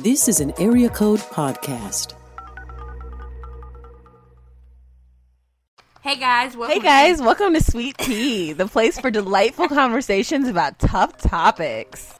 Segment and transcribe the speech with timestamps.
[0.00, 2.14] This is an Area Code Podcast.
[6.02, 10.78] Hey guys, welcome Hey guys, welcome to Sweet Tea, the place for delightful conversations about
[10.78, 12.18] tough topics.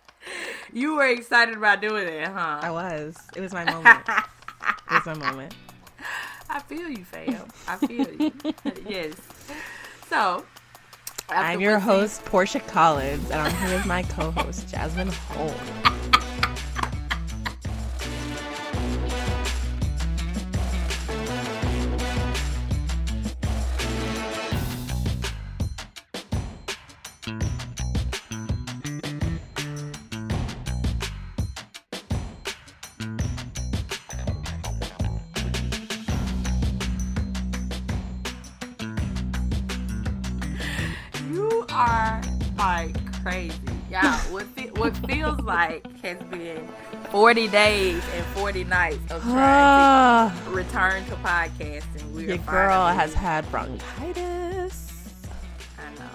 [0.72, 2.60] You were excited about doing it, huh?
[2.62, 3.16] I was.
[3.34, 3.98] It was my moment.
[4.08, 5.54] it was my moment.
[6.48, 7.48] I feel you, fam.
[7.66, 8.32] I feel you.
[8.88, 9.14] yes.
[10.08, 10.44] So,
[11.28, 15.93] after I'm your host, Portia Collins, and I'm here with my co-host, Jasmine Holmes.
[47.34, 52.12] 40 days and 40 nights of trying to return to podcasting.
[52.12, 54.92] We your girl has had bronchitis.
[55.76, 56.10] I know,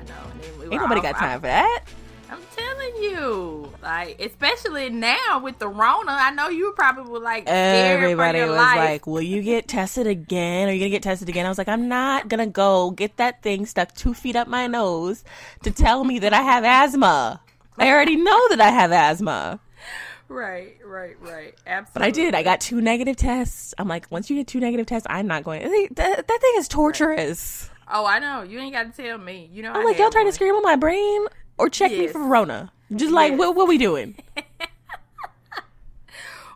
[0.00, 0.58] I know.
[0.58, 1.84] We Ain't nobody got time for that.
[2.30, 7.46] I'm telling you, like especially now with the Rona, I know you probably were like
[7.46, 8.78] Everybody was life.
[8.78, 10.70] like, "Will you get tested again?
[10.70, 13.42] Are you gonna get tested again?" I was like, "I'm not gonna go get that
[13.42, 15.22] thing stuck two feet up my nose
[15.64, 17.42] to tell me that I have asthma.
[17.76, 19.60] I already know that I have asthma."
[20.32, 21.92] Right, right, right, absolutely.
[21.94, 22.34] But I did.
[22.34, 23.74] I got two negative tests.
[23.78, 25.62] I'm like, once you get two negative tests, I'm not going.
[25.62, 27.70] That, that thing is torturous.
[27.92, 28.42] Oh, I know.
[28.42, 29.48] You ain't got to tell me.
[29.52, 30.32] You know, I'm I like, y'all trying to one.
[30.32, 31.26] scream on my brain
[31.58, 32.72] or check me for Rona?
[32.94, 33.38] Just like, Yes.
[33.38, 34.16] what, what we doing?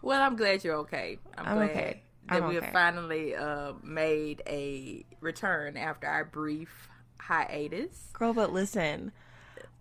[0.02, 1.18] Well, I'm glad you're okay.
[1.36, 2.02] I'm, I'm glad okay.
[2.28, 2.66] that I'm we okay.
[2.66, 6.88] have finally uh, made a return after our brief
[7.18, 8.10] hiatus.
[8.12, 9.10] Girl, but listen,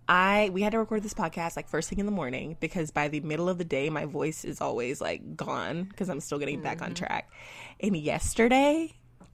[0.07, 3.07] I we had to record this podcast like first thing in the morning because by
[3.07, 6.61] the middle of the day my voice is always like gone because I'm still getting
[6.61, 7.05] back on Mm-hmm.
[7.05, 7.31] track.
[7.79, 8.93] And yesterday,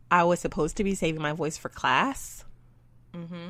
[0.10, 2.46] I was supposed to be saving my voice for class,
[3.14, 3.50] Mm-hmm.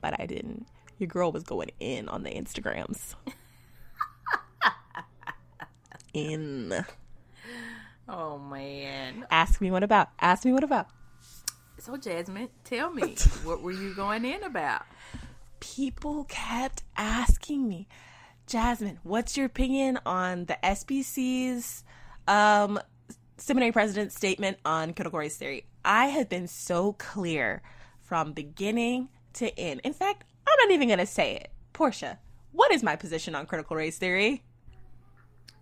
[0.00, 0.66] but I didn't.
[0.98, 3.14] Your girl was going in on the Instagrams.
[6.14, 6.84] in.
[8.08, 9.26] Oh man.
[9.30, 10.08] Ask me what about.
[10.20, 10.86] Ask me what about.
[11.78, 14.82] So Jasmine, tell me, what were you going in about?
[15.60, 17.88] People kept asking me,
[18.46, 21.84] Jasmine, what's your opinion on the SBC's
[22.28, 22.78] um,
[23.38, 25.66] seminary president's statement on critical race theory?
[25.84, 27.62] I have been so clear
[28.00, 29.80] from beginning to end.
[29.84, 31.50] In fact, I'm not even going to say it.
[31.72, 32.18] Portia,
[32.52, 34.44] what is my position on critical race theory?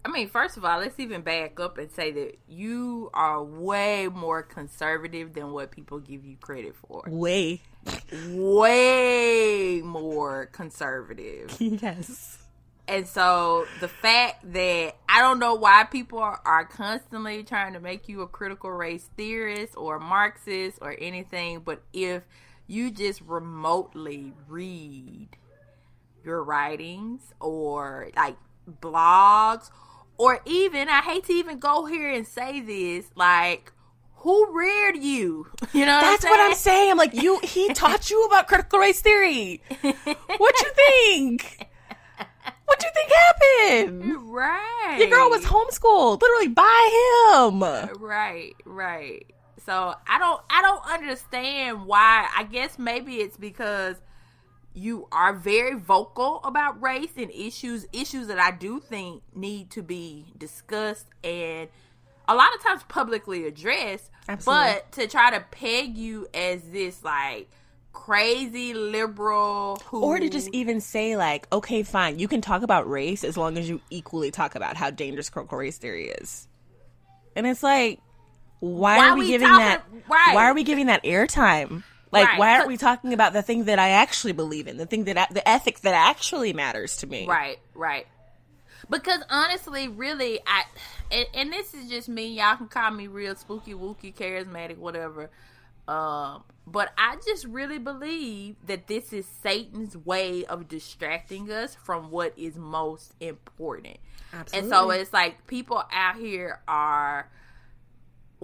[0.04, 4.08] I mean, first of all, let's even back up and say that you are way
[4.08, 7.04] more conservative than what people give you credit for.
[7.06, 7.62] Way.
[8.28, 11.56] Way more conservative.
[11.60, 12.38] Yes.
[12.86, 17.80] And so the fact that I don't know why people are, are constantly trying to
[17.80, 22.22] make you a critical race theorist or Marxist or anything, but if
[22.66, 25.28] you just remotely read
[26.24, 28.36] your writings or like
[28.68, 29.70] blogs
[30.18, 33.72] or even I hate to even go here and say this, like
[34.16, 35.46] who reared you?
[35.72, 36.92] You know, That's what I'm saying.
[36.92, 39.60] I'm like, you, he taught you about critical race theory.
[39.82, 41.68] What you think?
[42.66, 44.32] What do you think happened?
[44.32, 44.96] Right.
[45.00, 48.00] Your girl was homeschooled, literally by him.
[48.00, 49.26] Right, right.
[49.66, 52.28] So I don't I don't understand why.
[52.36, 53.96] I guess maybe it's because
[54.74, 59.82] you are very vocal about race and issues issues that I do think need to
[59.82, 61.68] be discussed and
[62.26, 64.10] a lot of times publicly addressed.
[64.28, 64.64] Absolutely.
[64.74, 67.48] But to try to peg you as this like
[67.92, 72.88] crazy liberal who Or to just even say, like, okay, fine, you can talk about
[72.90, 76.48] race as long as you equally talk about how dangerous critical race theory is.
[77.36, 78.00] And it's like,
[78.60, 79.84] why, Why are we, we giving talking- that?
[80.08, 80.34] right.
[80.34, 81.84] Why are we giving that airtime?
[82.14, 82.38] Like, Right.
[82.38, 85.18] why aren't we talking about the thing that I actually believe in, the thing that
[85.18, 87.26] I, the ethic that actually matters to me?
[87.26, 88.06] Right, right.
[88.88, 90.64] Because honestly, really, I
[91.10, 92.26] and, and this is just me.
[92.28, 95.30] Y'all can call me real spooky, wooky, charismatic, whatever.
[95.86, 102.10] Um, but I just really believe that this is Satan's way of distracting us from
[102.10, 103.98] what is most important.
[104.32, 104.58] Absolutely.
[104.58, 107.28] And so it's like people out here are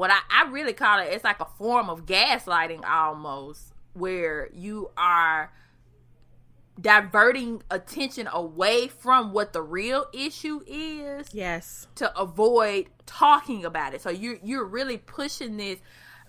[0.00, 4.91] what I, I really call it, it's like a form of gaslighting almost, where you
[4.97, 5.52] are
[6.81, 11.87] diverting attention away from what the real issue is Yes.
[11.97, 14.00] to avoid talking about it.
[14.00, 15.79] So you're you're really pushing this.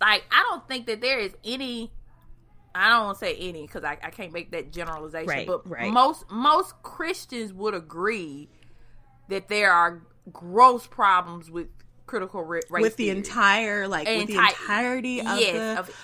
[0.01, 1.93] Like I don't think that there is any.
[2.75, 5.29] I don't want to say any because I, I can't make that generalization.
[5.29, 5.89] Right, but right.
[5.93, 8.49] most most Christians would agree
[9.29, 10.01] that there are
[10.33, 11.67] gross problems with
[12.11, 13.17] critical race with the theory.
[13.17, 15.95] entire like with the entirety of Yes, the of-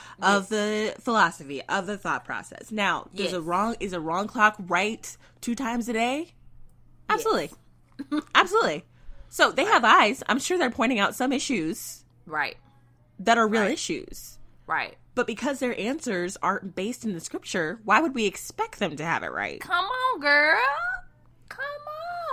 [0.44, 2.72] of, the philosophy of the thought process.
[2.72, 6.34] Now, there's a wrong is a wrong clock right two times a day?
[7.10, 7.52] Absolutely,
[8.36, 8.84] absolutely.
[9.30, 10.24] So they have eyes.
[10.28, 12.56] I'm sure they're pointing out some issues right,
[13.20, 13.72] that are real Right.
[13.72, 14.40] issues.
[14.66, 14.96] right.
[15.14, 19.04] But because their answers aren't based in the scripture, why would we expect them to
[19.04, 19.60] have it right?
[19.60, 20.60] Come on, girl.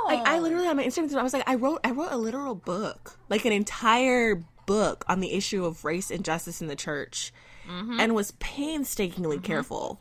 [0.06, 0.25] Come on.
[0.25, 2.55] Like I literally on my Instagram, I was like, I wrote, I wrote a literal
[2.55, 7.33] book, like an entire book on the issue of race and justice in the church,
[7.69, 7.99] mm-hmm.
[8.01, 9.47] and was painstakingly mm-hmm.
[9.47, 10.01] careful.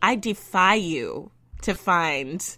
[0.00, 1.30] I defy you
[1.62, 2.56] to find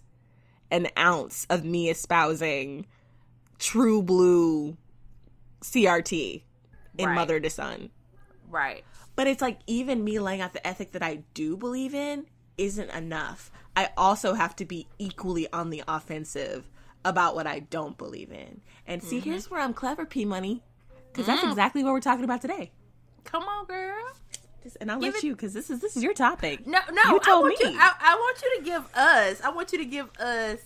[0.71, 2.87] an ounce of me espousing
[3.59, 4.77] true blue
[5.63, 6.43] CRT
[6.99, 7.15] in Right.
[7.15, 7.91] mother to son.
[8.49, 8.85] right.
[9.17, 12.27] But it's like even me laying out the ethic that I do believe in
[12.59, 13.53] isn't enough.
[13.77, 16.69] I also have to be equally on the offensive
[17.05, 18.61] about what I don't believe in.
[18.87, 19.31] And see, Mm-hmm.
[19.31, 20.63] here's where I'm clever, P Money,
[21.13, 21.49] because that's Mm.
[21.51, 22.71] exactly what we're talking about today.
[23.25, 23.95] Come on, girl.
[24.63, 26.67] Just, and I'll Give let it- you, because this is this is your topic.
[26.67, 27.03] No, no.
[27.11, 27.71] you I told want me.
[27.73, 29.41] You, I, I want you to give us.
[29.43, 30.59] I want you to give us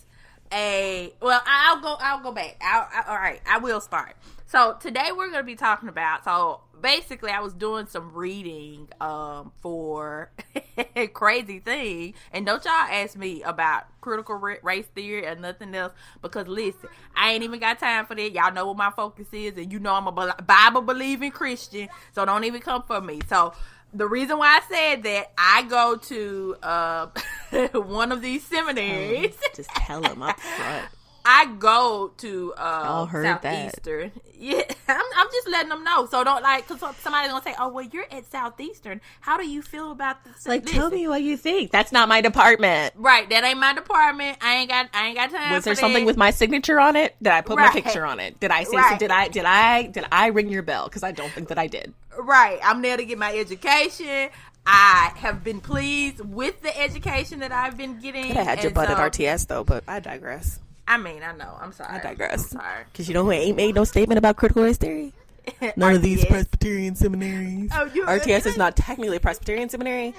[0.53, 1.13] a.
[1.21, 1.97] Well, I'll go.
[2.01, 2.57] I'll go back.
[2.61, 3.41] I'll, I, all right.
[3.49, 4.15] I will start.
[4.47, 6.25] So today we're going to be talking about.
[6.25, 10.31] So basically, I was doing some reading um for
[11.13, 15.93] crazy thing, and don't y'all ask me about critical race theory or nothing else
[16.23, 18.33] because listen, I ain't even got time for that.
[18.33, 22.25] Y'all know what my focus is, and you know I'm a Bible believing Christian, so
[22.25, 23.21] don't even come for me.
[23.29, 23.53] So
[23.93, 27.07] the reason why I said that, I go to uh,
[27.73, 29.37] one of these seminaries.
[29.55, 30.89] Just tell him up front.
[31.31, 33.43] I go to uh, that.
[33.43, 34.13] Southeastern.
[34.41, 36.07] Yeah, I'm, I'm just letting them know.
[36.07, 39.01] So don't like because somebody's gonna say, "Oh, well, you're at Southeastern.
[39.21, 41.73] How do you feel about this?" Like, tell me what you think.
[41.73, 42.95] That's not my department.
[42.97, 44.39] Right, that ain't my department.
[44.41, 44.91] I ain't got.
[44.95, 45.55] I ain't got time.
[45.55, 46.07] Was there something that.
[46.07, 47.17] with my signature on it?
[47.21, 47.75] Did I put Right.
[47.75, 48.39] my picture on it?
[48.39, 48.77] Did I say?
[48.77, 48.97] Right.
[48.97, 49.27] Did I?
[49.27, 49.87] Did I?
[49.89, 50.85] Did I ring your bell?
[50.85, 51.93] Because I don't think that I did.
[52.17, 54.31] Right, I'm there to get my education.
[54.65, 58.39] I have been pleased with the education that I've been getting.
[58.39, 60.61] I had your butt at RTS though, but I digress.
[60.89, 61.57] I mean, I know.
[61.61, 61.97] I'm sorry.
[61.97, 62.53] I digress.
[62.55, 62.85] I'm sorry.
[62.91, 65.13] Because you know who ain't made no statement about critical race theory?
[65.77, 67.71] None of these Presbyterian seminaries.
[67.75, 70.15] Oh, you- RTS is not technically a Presbyterian seminary,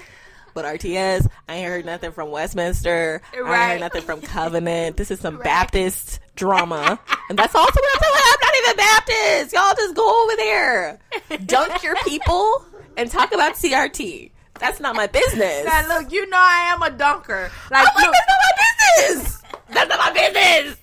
[0.54, 3.20] but RTS, I ain't heard nothing from Westminster.
[3.34, 4.96] I ain't heard nothing from Covenant.
[4.96, 6.98] This is some Baptist drama.
[7.28, 8.32] and that's also what I'm telling you.
[8.32, 9.52] I'm not even Baptist.
[9.52, 10.98] Y'all just go over there.
[11.46, 12.64] Dunk your people
[12.96, 14.30] and talk about CRT.
[14.58, 15.64] That's not my business.
[15.64, 17.50] Now, look, you know I am a dunker.
[17.70, 19.39] Like, I'm like, look, that's not my business.
[19.72, 20.76] That's not my business.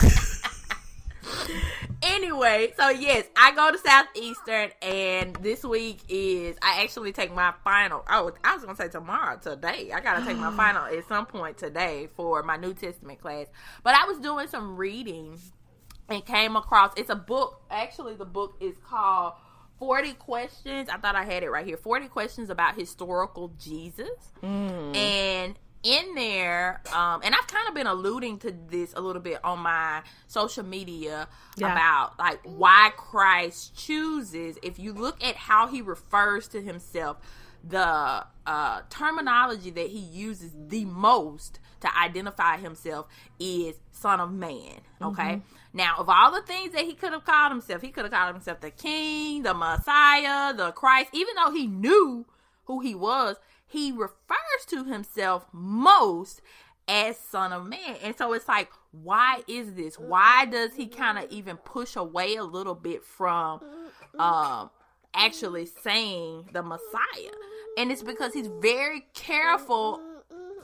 [2.02, 7.52] anyway, so yes, I go to Southeastern, and this week is I actually take my
[7.64, 8.04] final.
[8.08, 9.90] Oh, I was gonna say tomorrow, today.
[9.92, 13.46] I gotta take my final at some point today for my New Testament class.
[13.82, 15.38] But I was doing some reading
[16.08, 16.92] and came across.
[16.96, 17.62] It's a book.
[17.70, 19.34] Actually, the book is called.
[19.78, 20.88] 40 questions.
[20.88, 21.76] I thought I had it right here.
[21.76, 24.32] 40 questions about historical Jesus.
[24.42, 24.96] Mm.
[24.96, 29.38] And in there, um, and I've kind of been alluding to this a little bit
[29.44, 31.72] on my social media Yeah.
[31.72, 34.58] about like why Christ chooses.
[34.62, 37.18] If you look at how he refers to himself,
[37.62, 43.06] the uh, terminology that he uses the most to identify himself
[43.38, 44.80] is Son of Man.
[45.00, 45.42] Okay.
[45.72, 48.34] Now, of all the things that he could have called himself, he could have called
[48.34, 51.10] himself the King, the Messiah, the Christ.
[51.12, 52.24] Even though he knew
[52.64, 53.36] who he was,
[53.68, 56.40] he refers to himself most
[56.88, 57.96] as Son of Man.
[58.02, 59.98] And so it's like, why is this?
[59.98, 63.60] Why does he kind of even push away a little bit from
[64.18, 64.70] um
[65.14, 67.34] actually saying the Messiah?
[67.76, 70.00] And it's because he's very careful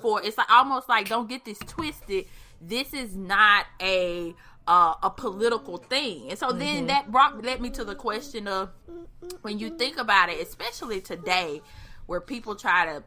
[0.01, 2.25] for it's like almost like don't get this twisted.
[2.61, 4.35] This is not a
[4.67, 8.71] uh, a political thing, and so then that brought led me to the question of
[9.43, 11.61] when you think about it, especially today,
[12.07, 13.03] where people try to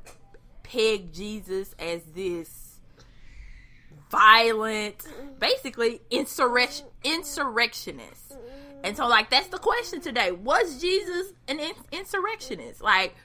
[0.63, 2.79] peg Jesus as this
[4.09, 5.05] violent,
[5.39, 8.37] basically insurrection insurrectionist.
[8.83, 10.31] And so, like, that's the question today.
[10.31, 12.81] Was Jesus an in- insurrectionist?
[12.81, 13.15] Like,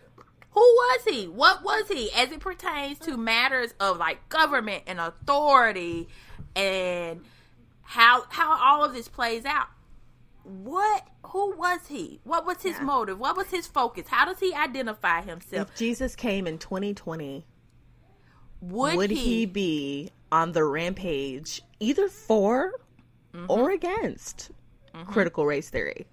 [0.50, 1.26] who was he?
[1.26, 6.09] What was he as it pertains to matters of like government and authority
[6.55, 7.23] and
[7.83, 9.69] how how all of this plays out?
[10.45, 12.21] What who was he?
[12.25, 13.19] What was his motive?
[13.19, 14.09] What was his focus?
[14.09, 15.71] How does he identify himself?
[15.71, 17.45] If Jesus came in 2020,
[18.61, 22.73] Would, would he, he be on the rampage either for
[23.33, 23.47] mm-hmm.
[23.49, 24.51] or against
[24.95, 25.11] mm-hmm.
[25.11, 26.07] critical race theory?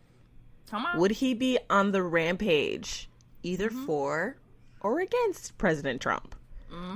[0.70, 1.00] come on?
[1.00, 3.10] Would he be on the rampage
[3.44, 3.86] either mm-hmm.
[3.86, 4.38] for
[4.82, 6.36] or against President Trump?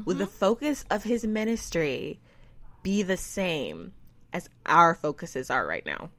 [0.06, 2.20] Would the focus of his ministry
[2.84, 3.94] be the same
[4.32, 6.10] as our focuses are right now?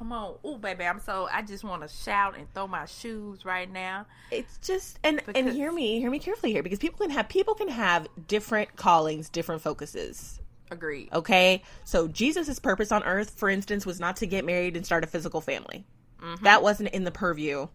[0.00, 3.44] Come on, oh baby, I'm so I just want to shout and throw my shoes
[3.44, 4.06] right now.
[4.30, 7.54] It's just and and hear me, hear me carefully here because people can have people
[7.54, 10.40] can have different callings, different focuses.
[10.70, 11.10] Agreed.
[11.12, 15.04] Okay, so Jesus's purpose on earth, for instance, was not to get married and start
[15.04, 15.84] a physical family.
[16.22, 16.44] Mm-hmm.
[16.44, 17.68] That wasn't in the purview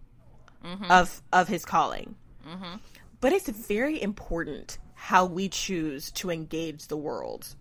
[0.66, 0.92] mm-hmm.
[0.92, 2.16] of of his calling.
[2.44, 2.78] Mm-hmm.
[3.22, 7.54] But it's very important how we choose to engage the world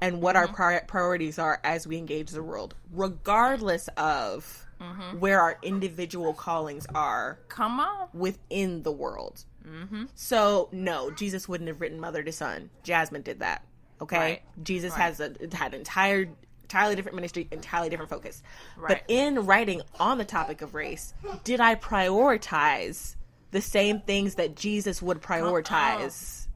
[0.00, 0.54] and what our mm-hmm.
[0.54, 5.18] pri- priorities are as we engage the world, regardless of mm-hmm.
[5.18, 8.08] where our individual callings are Come on.
[8.12, 9.44] within the world.
[9.66, 10.04] Mm-hmm.
[10.14, 12.70] So no, Jesus wouldn't have written mother to son.
[12.82, 13.64] Jasmine did that.
[14.00, 14.42] Okay, Right.
[14.62, 15.02] Jesus Right.
[15.02, 16.28] has a had an entire
[16.62, 18.42] entirely different ministry, entirely different focus.
[18.76, 23.16] But in writing on the topic of race, did I prioritize
[23.50, 26.46] the same things that Jesus would prioritize?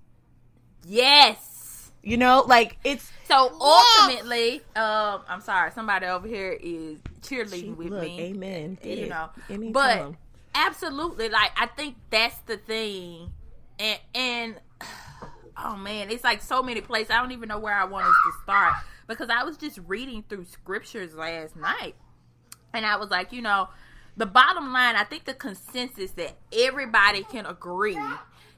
[0.86, 1.51] Yes.
[2.02, 7.88] You know, like it's So ultimately, um, I'm sorry, somebody over here is cheerleading with
[7.90, 8.20] look, me.
[8.20, 8.76] amen.
[8.82, 9.72] Get You know, Anytime.
[9.72, 10.14] but
[10.54, 13.30] absolutely, like I think that's the thing,
[13.78, 14.54] and and
[15.56, 17.10] oh man, it's like so many places.
[17.10, 18.74] I don't even know where I wanted to start
[19.06, 21.94] because I was just reading through scriptures last night,
[22.74, 23.68] and I was like, you know,
[24.16, 24.96] the bottom line.
[24.96, 27.98] I think the consensus that everybody can agree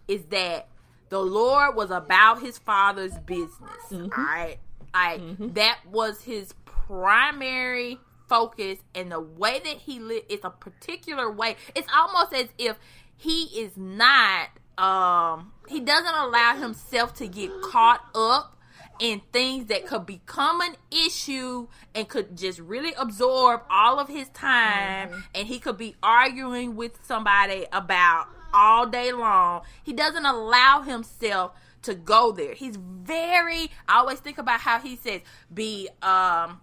[0.09, 0.69] is that
[1.15, 3.53] the Lord was about his father's business.
[3.89, 4.21] Mm-hmm.
[4.21, 4.59] all right.
[4.93, 5.53] Like mm-hmm.
[5.53, 11.55] that was his primary focus and the way that he lived it's a particular way.
[11.77, 12.77] It's almost as if
[13.17, 18.57] he is not um he doesn't allow himself to get caught up
[18.99, 24.29] in things that could become an issue and could just really absorb all of his
[24.31, 25.21] time mm-hmm.
[25.33, 29.63] and he could be arguing with somebody about all day long.
[29.83, 32.55] He doesn't allow himself to go there.
[32.55, 35.21] He's very I always think about how he says
[35.53, 36.61] be um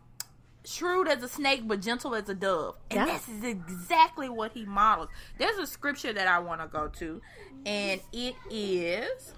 [0.63, 2.77] shrewd as a snake but gentle as a dove.
[2.89, 3.13] And Yeah.
[3.13, 5.09] this is exactly what he models.
[5.37, 7.21] There's a scripture that I want to go to
[7.65, 9.33] and it is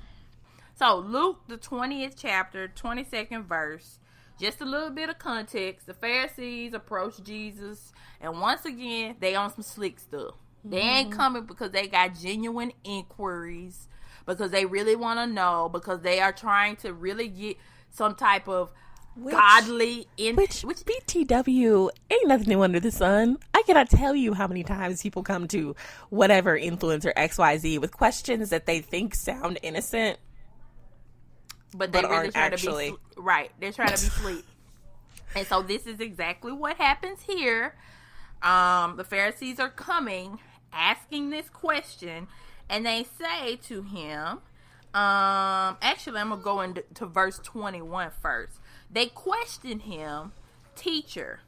[0.76, 4.00] so Luke the 20th chapter, 22nd verse.
[4.40, 5.86] Just a little bit of context.
[5.86, 7.92] The Pharisees approached Jesus
[8.22, 10.36] and once again, they on some slick stuff.
[10.65, 13.88] They ain't coming because they got genuine inquiries,
[14.25, 17.58] because they really want to know, because they are trying to really get
[17.89, 18.72] some type of
[19.29, 23.38] godly in Which, which BTW ain't nothing new under the sun.
[23.53, 25.75] I cannot tell you how many times people come to
[26.10, 30.17] whatever influencer XYZ with questions that they think sound innocent.
[31.75, 32.91] but they but really try actually.
[32.91, 33.51] to be right.
[33.60, 34.46] They're trying to be sleep.
[35.36, 37.74] And so this is exactly what happens here.
[38.43, 40.38] Um, the Pharisees are coming,
[40.74, 42.27] asking this question,
[42.70, 44.39] and they say to him,
[44.94, 48.60] um, actually, I'm gonna go into verse 21 first.
[48.92, 50.34] They question him,
[50.75, 51.39] teacher.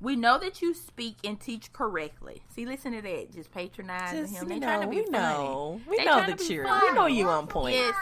[0.00, 2.42] We know that you speak and teach correctly.
[2.50, 3.32] See, listen to that.
[3.32, 4.48] Just patronizing Just, him.
[4.48, 5.14] They trying to know, be we funny.
[5.14, 5.80] know.
[5.88, 7.76] We They know that you're, we know you on point.
[7.76, 7.94] Yes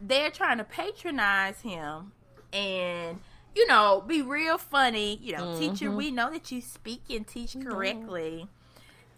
[0.00, 2.12] they're trying to patronize him
[2.52, 3.20] and
[3.54, 5.60] you know be real funny you know Mm-hmm.
[5.74, 8.48] teacher we know that you speak and teach correctly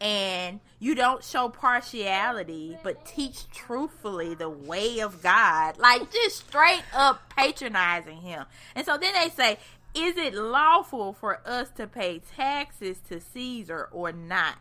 [0.02, 6.82] and you don't show partiality but teach truthfully the way of god like just straight
[6.92, 8.44] up patronizing him
[8.74, 9.56] and so then they say
[9.94, 14.56] is it lawful for us to pay taxes to caesar or not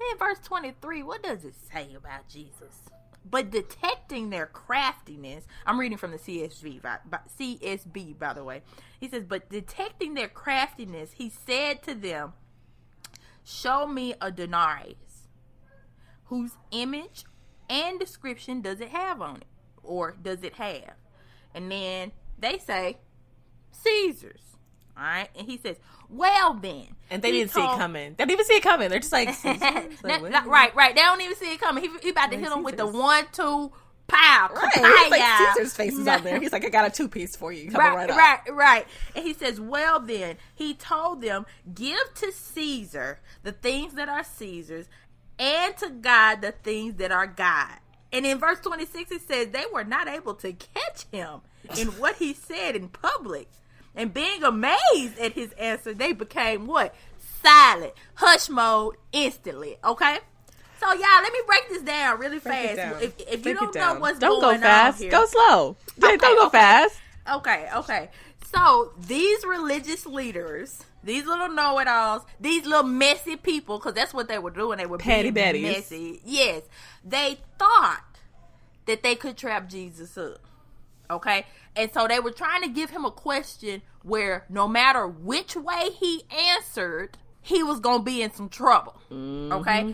[0.00, 2.90] in verse 23, what does it say about Jesus?
[3.28, 8.62] But detecting their craftiness, I'm reading from the CSV, by, by, CSB, by the way.
[9.00, 12.32] He says, But detecting their craftiness, he said to them,
[13.50, 15.28] Show me a denarius.
[16.26, 17.24] Whose image
[17.70, 19.46] and description does it have on it?
[19.82, 20.92] Or does it have?
[21.54, 22.98] And then they say,
[23.70, 24.42] Caesar's.
[24.98, 25.30] All right.
[25.34, 25.76] And he says,
[26.10, 26.88] Well, then.
[27.10, 28.14] And they didn't see it coming.
[28.18, 28.90] They didn't even see it coming.
[28.90, 30.94] They're just like, like, Not- not- right, right.
[30.94, 31.84] They don't even see it coming.
[31.84, 33.72] He, he about to hit them with the one, two,
[34.08, 35.10] pow, Right.
[35.10, 36.40] Like Caesar's face is on there.
[36.40, 37.70] He's like, I got a two piece for you.
[37.70, 42.32] Coming Right, right, right, right, And he says, Well, then, he told them, Give to
[42.32, 44.86] Caesar the things that are Caesar's,
[45.38, 47.78] and to God the things that are God.
[48.12, 51.40] And in verse 26, it says, They were not able to catch him
[51.78, 53.48] in what he said in public.
[53.94, 56.94] And being amazed at his answer, they became what?
[57.42, 59.76] Silent, hush mode instantly.
[59.84, 60.18] Okay?
[60.80, 62.76] So, y'all, let me break this down really Break fast.
[62.76, 63.02] down.
[63.02, 64.98] If, if you don't know what's Don't going go fast.
[64.98, 65.76] on here, Go slow.
[66.02, 66.58] Okay, Don't go okay.
[66.58, 67.00] fast.
[67.30, 68.10] Okay, okay.
[68.54, 74.38] So these religious leaders, these little know-it-alls, these little messy people, because that's what they
[74.38, 74.78] were doing.
[74.78, 75.62] They were Patty being Betties.
[75.62, 76.20] messy.
[76.24, 76.62] Yes,
[77.04, 78.04] they thought
[78.86, 80.38] that they could trap Jesus up.
[81.10, 85.56] Okay, And so they were trying to give him a question where no matter which
[85.56, 86.22] way he
[86.54, 88.94] answered, he was going to be in some trouble.
[89.10, 89.14] Okay?
[89.16, 89.92] Mm-hmm.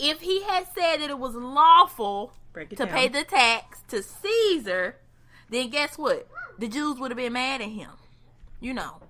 [0.00, 2.88] If he had said that it was lawful it to down.
[2.88, 4.96] pay the tax to Caesar,
[5.50, 6.26] then guess what?
[6.58, 7.90] The Jews would have been mad at him.
[8.60, 9.02] You know.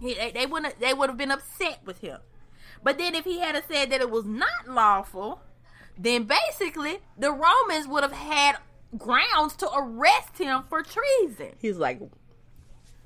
[0.00, 2.18] He, they, they wouldn't they would have been upset with him.
[2.82, 5.42] But then if he had said that it was not lawful,
[5.98, 8.56] then basically the Romans would have had
[8.96, 11.52] grounds to arrest him for treason.
[11.60, 12.00] He's like,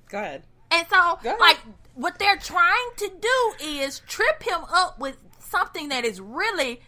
[0.08, 0.44] go ahead.
[0.70, 1.37] And so, ahead.
[1.40, 1.58] like,
[1.94, 6.80] what they're trying to do is trip him up with something that is really,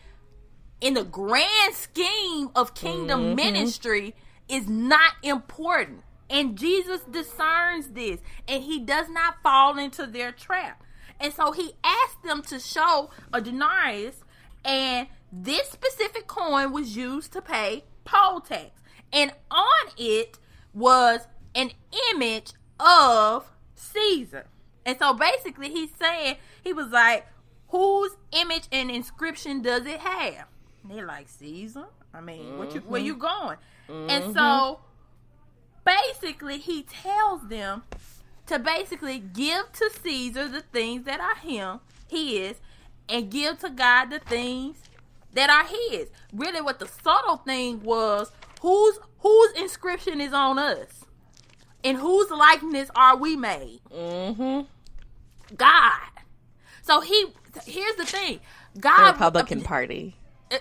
[0.80, 3.34] in the grand scheme of kingdom Mm-hmm.
[3.34, 4.14] ministry,
[4.48, 6.02] is not important.
[6.28, 10.82] And Jesus discerns this, and he does not fall into their trap.
[11.18, 14.24] And so he asked them to show a denarius,
[14.64, 18.82] and this specific coin was used to pay poll tax.
[19.12, 20.38] And on it
[20.74, 21.70] was an
[22.12, 24.46] image of Caesar.
[24.84, 27.26] And so basically he's saying, he was like,
[27.68, 30.46] whose image and inscription does it have?
[30.88, 31.86] And they're like, Caesar?
[32.14, 33.58] I mean, what you where you going?
[33.88, 34.80] And so
[35.84, 37.82] basically he tells them
[38.46, 42.56] to basically give to Caesar the things that are him, his,
[43.08, 44.76] and give to God the things
[45.32, 46.08] that are his.
[46.32, 48.30] Really what the subtle thing was
[48.62, 51.04] whose whose inscription is on us?
[51.82, 53.80] In whose likeness are we made?
[53.92, 54.62] Mm-hmm.
[55.56, 56.10] God.
[56.82, 57.26] So he
[57.64, 58.38] here's the thing.
[58.74, 60.16] The God Republican Party.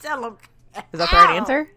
[0.00, 0.36] Tell him.
[0.92, 1.70] Is that the right answer?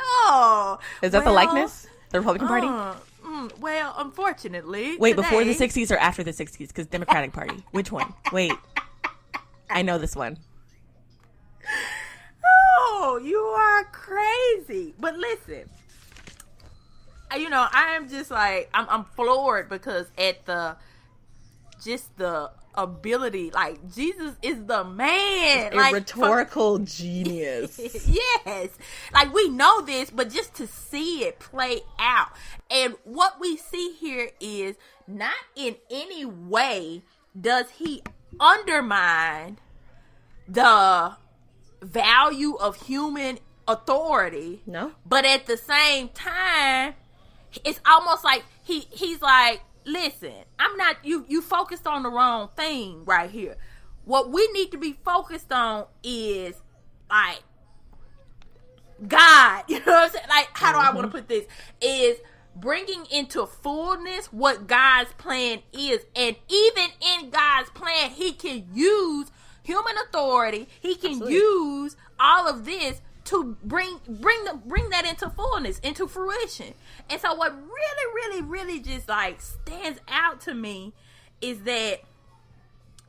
[0.00, 1.86] Oh, Is that the likeness?
[2.10, 2.66] The Republican Party?
[2.66, 6.68] uh, mm, well, unfortunately, Wait, before the 60s or after the 60s?
[6.68, 7.64] Because Democratic Party.
[7.72, 8.14] Which one?
[8.32, 8.52] Wait.
[9.70, 10.38] I know this one.
[12.80, 14.94] Oh, you are crazy.
[14.98, 15.68] But listen,
[17.36, 20.76] you know, I am just like I'm, I'm floored because at the
[21.84, 25.74] just the ability, like Jesus is the man.
[25.74, 27.78] like from- rhetorical genius.
[27.78, 28.68] yes.
[29.12, 32.28] Like we know this, but just to see it play out.
[32.70, 37.02] And what we see here is not in any way
[37.38, 38.02] does he
[38.40, 39.58] undermine
[40.46, 41.16] the
[41.82, 44.62] value of human authority.
[44.66, 44.92] No.
[45.06, 46.94] But at the same time,
[47.64, 52.50] it's almost like he he's like, listen, I'm not you you focused on the wrong
[52.56, 53.56] thing right here.
[54.04, 56.62] What we need to be focused on is
[57.10, 57.42] like
[59.06, 60.26] God, you know what I'm saying?
[60.28, 61.26] Like, how do I want to mm-hmm.
[61.26, 61.46] put this?
[61.80, 62.18] Is
[62.54, 66.04] bringing into fullness what God's plan is.
[66.16, 69.30] And even in God's plan, He can use
[69.62, 71.34] human authority, He can Absolutely.
[71.34, 76.74] use all of this to bring bring the bring that into fullness, into fruition.
[77.10, 80.92] And so what really, really, really just like stands out to me
[81.40, 82.00] is that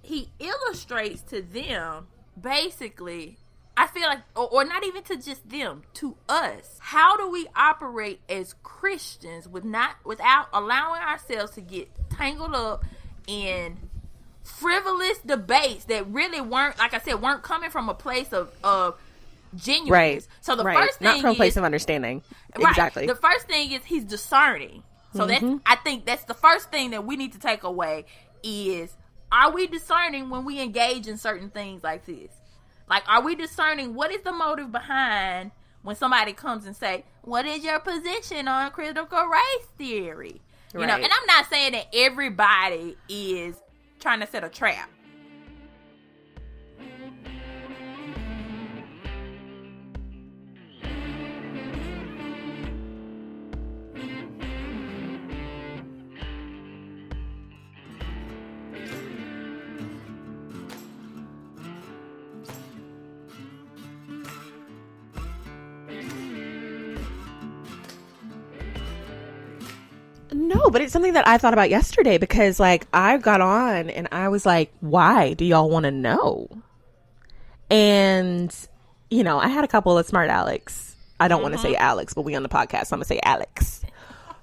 [0.02, 2.08] he illustrates to them
[2.40, 3.38] basically
[3.76, 7.48] i feel like or, or not even to just them to us how do we
[7.56, 12.84] operate as christians with not without allowing ourselves to get tangled up
[13.28, 13.78] in
[14.44, 19.00] frivolous debates that really weren't like i said weren't coming from a place of of
[19.56, 20.28] genuineness Right.
[20.42, 20.78] so the right.
[20.78, 22.22] first thing Not from a place is, of understanding.
[22.58, 22.70] Right.
[22.72, 23.04] Exactly.
[23.04, 23.10] Mm-hmm.
[23.10, 24.84] The first thing is he's discerning.
[25.16, 28.06] So that's I think that's the first thing that we need to take away
[28.44, 28.96] is
[29.32, 32.32] are we discerning when we engage in certain things like this?
[32.88, 37.46] Like are we discerning what is the motive behind when somebody comes and say, "What
[37.46, 40.42] is your position on critical race theory?"
[40.74, 43.56] You know, and I'm not saying that everybody is
[44.00, 44.90] trying to set a trap.
[70.70, 74.08] No, but it's something that I thought about yesterday because, like, I got on and
[74.12, 76.48] I was like, why do y'all want to know?
[77.72, 78.56] And,
[79.10, 80.96] you know, I had a couple of smart Alex.
[81.20, 81.82] I don't want to say mm-hmm.
[81.82, 83.82] Alex, but we on the podcast, so I'm going to say Alex,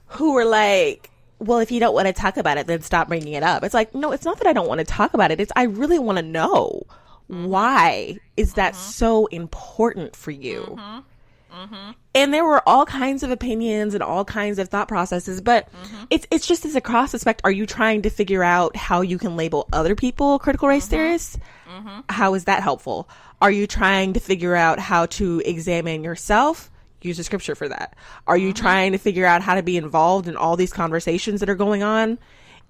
[0.07, 3.35] who were like, well, if you don't want to talk about it, then stop bringing
[3.35, 3.63] it up.
[3.63, 5.41] It's like, no, it's not that I don't want to talk about it.
[5.41, 6.83] It's I really want to know
[7.31, 7.45] mm-hmm.
[7.45, 8.91] why is that mm-hmm.
[8.91, 10.77] so important for you?
[11.57, 11.93] Mm-hmm.
[12.15, 16.05] and there were all kinds of opinions and all kinds of thought processes but mm-hmm.
[16.11, 19.17] it's it's just as a cross aspect are you trying to figure out how you
[19.17, 20.97] can label other people critical race mm-hmm.
[20.97, 21.39] theorists
[22.11, 23.09] How is that helpful
[23.41, 26.71] are you trying to figure out how to examine yourself
[27.07, 27.95] use the scripture for that?
[28.27, 31.49] Are you trying to figure out how to be involved in all these conversations that
[31.49, 32.19] are going on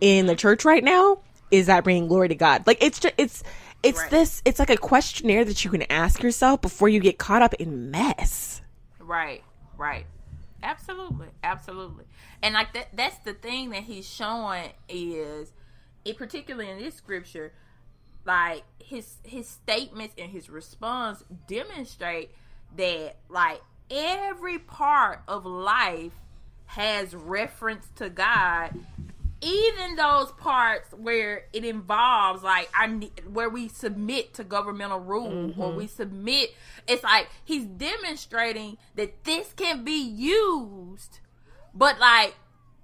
[0.01, 1.19] in the church right now?
[1.51, 2.67] Is that bringing glory to God?
[2.67, 3.43] Like it's just it's
[3.83, 4.11] it's Right.
[4.11, 7.55] this it's like a questionnaire that you can ask yourself before you get caught up
[7.55, 8.63] in mess.
[9.07, 9.43] Right,
[9.77, 10.07] right.
[10.63, 12.05] Absolutely, absolutely.
[12.43, 15.53] And like that that's the thing that he's showing is
[16.05, 17.53] it particularly in this scripture,
[18.25, 22.31] like his his statements and his response demonstrate
[22.77, 26.15] that like every part of life
[26.67, 28.73] has reference to God
[29.47, 32.89] even those parts where it involves like I
[33.33, 35.61] where we submit to governmental rule mm-hmm.
[35.61, 36.51] or we submit
[36.89, 41.21] it's like he's demonstrating that this can be used
[41.75, 42.35] but like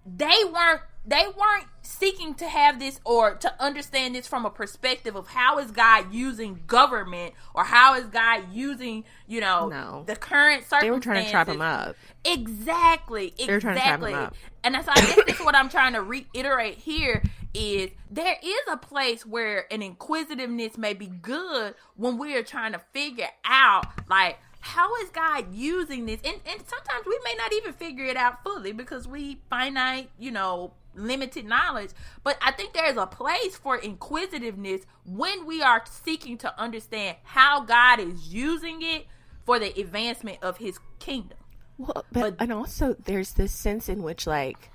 [0.06, 5.16] they weren't they weren't seeking to have this or to understand this from a perspective
[5.16, 10.04] of how is God using government or how is God using you know No.
[10.06, 11.96] the current circumstances They were trying to trap him up.
[12.24, 13.34] Exactly.
[13.48, 14.14] were trying to trap him Exactly.
[14.14, 14.34] up.
[14.64, 17.22] And that's I guess that's what I'm trying to reiterate here
[17.54, 22.72] is there is a place where an inquisitiveness may be good when we are trying
[22.72, 26.20] to figure out like how is God using this?
[26.24, 30.30] And and sometimes we may not even figure it out fully because we finite, you
[30.30, 31.90] know, limited knowledge.
[32.22, 37.16] But I think there is a place for inquisitiveness when we are seeking to understand
[37.24, 39.06] how God is using it
[39.44, 41.38] for the advancement of his kingdom.
[41.78, 44.70] Well, but, and also there's this sense in which like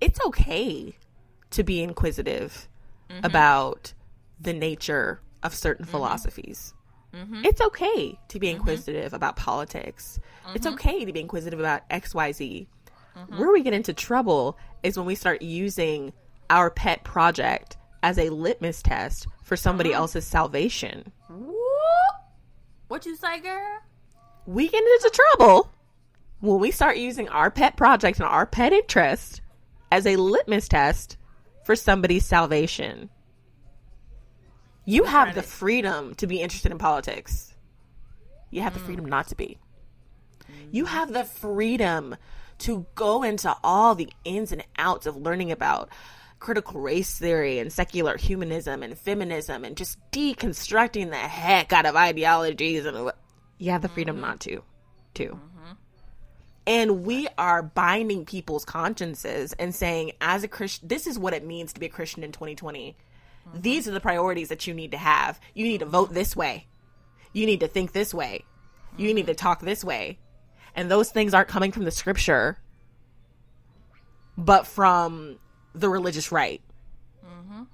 [0.00, 0.96] it's okay
[1.50, 2.68] to be inquisitive
[3.10, 3.24] mm-hmm.
[3.24, 3.92] about
[4.40, 5.92] the nature of certain mm-hmm.
[5.92, 6.74] philosophies.
[7.14, 7.44] Mm-hmm.
[7.44, 10.20] It's okay to be inquisitive about politics.
[10.54, 12.66] It's okay to be inquisitive about XYZ.
[13.18, 13.38] Mm-hmm.
[13.38, 16.12] Where we get into trouble is when we start using
[16.50, 19.98] our pet project as a litmus test for somebody mm-hmm.
[19.98, 21.12] else's salvation.
[22.88, 23.80] What you say, girl?
[24.48, 25.70] we get into trouble
[26.40, 29.42] when we start using our pet project and our pet interest
[29.92, 31.18] as a litmus test
[31.64, 33.10] for somebody's salvation.
[34.86, 37.54] You have the freedom to be interested in politics.
[38.50, 38.86] You have the mm.
[38.86, 39.58] freedom not to be.
[40.70, 40.88] You mm.
[40.88, 42.16] have the freedom
[42.58, 45.88] to go into all the ins and outs of learning about
[46.38, 51.96] critical race theory and secular humanism and feminism and just deconstructing the heck out of
[51.96, 53.10] ideologies and
[53.58, 54.26] you have the freedom mm-hmm.
[54.26, 54.62] not to
[55.14, 55.30] too.
[55.30, 55.72] Mm-hmm.
[56.66, 61.44] And we are binding people's consciences and saying as a christian this is what it
[61.44, 62.96] means to be a christian in 2020
[63.48, 63.60] mm-hmm.
[63.60, 65.40] these are the priorities that you need to have.
[65.54, 66.66] You need to vote this way.
[67.32, 68.44] You need to think this way.
[68.96, 70.18] You need to talk this way
[70.78, 72.56] and those things aren't coming from the scripture
[74.36, 75.38] but from
[75.74, 76.62] the religious right
[77.26, 77.64] mm-hmm.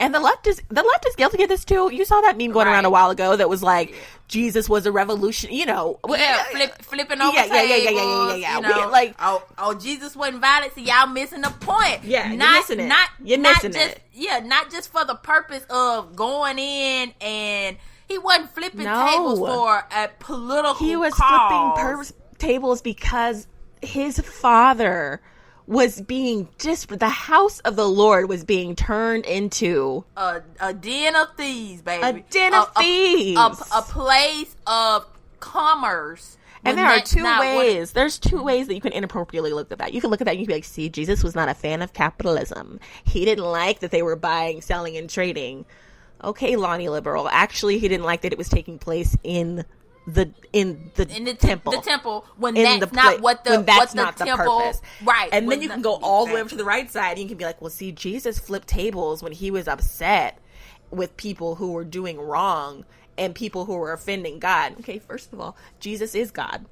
[0.00, 1.90] and the left is the left is guilty of this too.
[1.92, 3.94] You saw that meme going around a while ago that was like
[4.26, 5.52] Jesus was a revolution.
[5.52, 8.56] You know, Yeah, uh, flip, flipping over Yeah, yeah, yeah, yeah, yeah, yeah, yeah, yeah.
[8.56, 10.74] You know, get, like- oh, oh, Jesus wasn't violent.
[10.74, 12.04] So y'all missing the point.
[12.04, 12.86] Yeah, you're not, missing it.
[12.86, 14.02] Not, You're not missing just, it.
[14.12, 17.76] Yeah, not just for the purpose of going in and
[18.08, 19.06] he wasn't flipping No.
[19.06, 20.74] tables for a political.
[20.74, 21.76] he was cause.
[21.76, 23.46] flipping per- tables because
[23.82, 25.20] his father
[25.66, 31.14] was being just the house of the Lord was being turned into a, a den
[31.14, 32.02] of thieves, baby.
[32.02, 33.38] A den of A- thieves.
[33.38, 35.06] A, a place of
[35.40, 36.38] commerce.
[36.64, 37.92] And there are two ways.
[37.92, 39.92] There's two ways that you can inappropriately look at that.
[39.92, 41.54] You can look at that and you can be like, see, Jesus was not a
[41.54, 42.80] fan of capitalism.
[43.04, 45.66] He didn't like that they were buying, selling, and trading.
[46.24, 47.28] Okay, Lonnie Liberal.
[47.28, 49.64] Actually, he didn't like that it was taking place in
[50.08, 51.72] the in the in the temple.
[51.72, 54.58] the temple when in that's the not pla- what the when that's the not temple
[54.58, 56.64] the purpose, right And then you not- can go all the way over to the
[56.64, 59.68] right side, and you can be like, "Well, see, Jesus flipped tables when he was
[59.68, 60.38] upset
[60.90, 62.86] with people who were doing wrong
[63.18, 66.64] and people who were offending God." Okay, first of all, Jesus is God,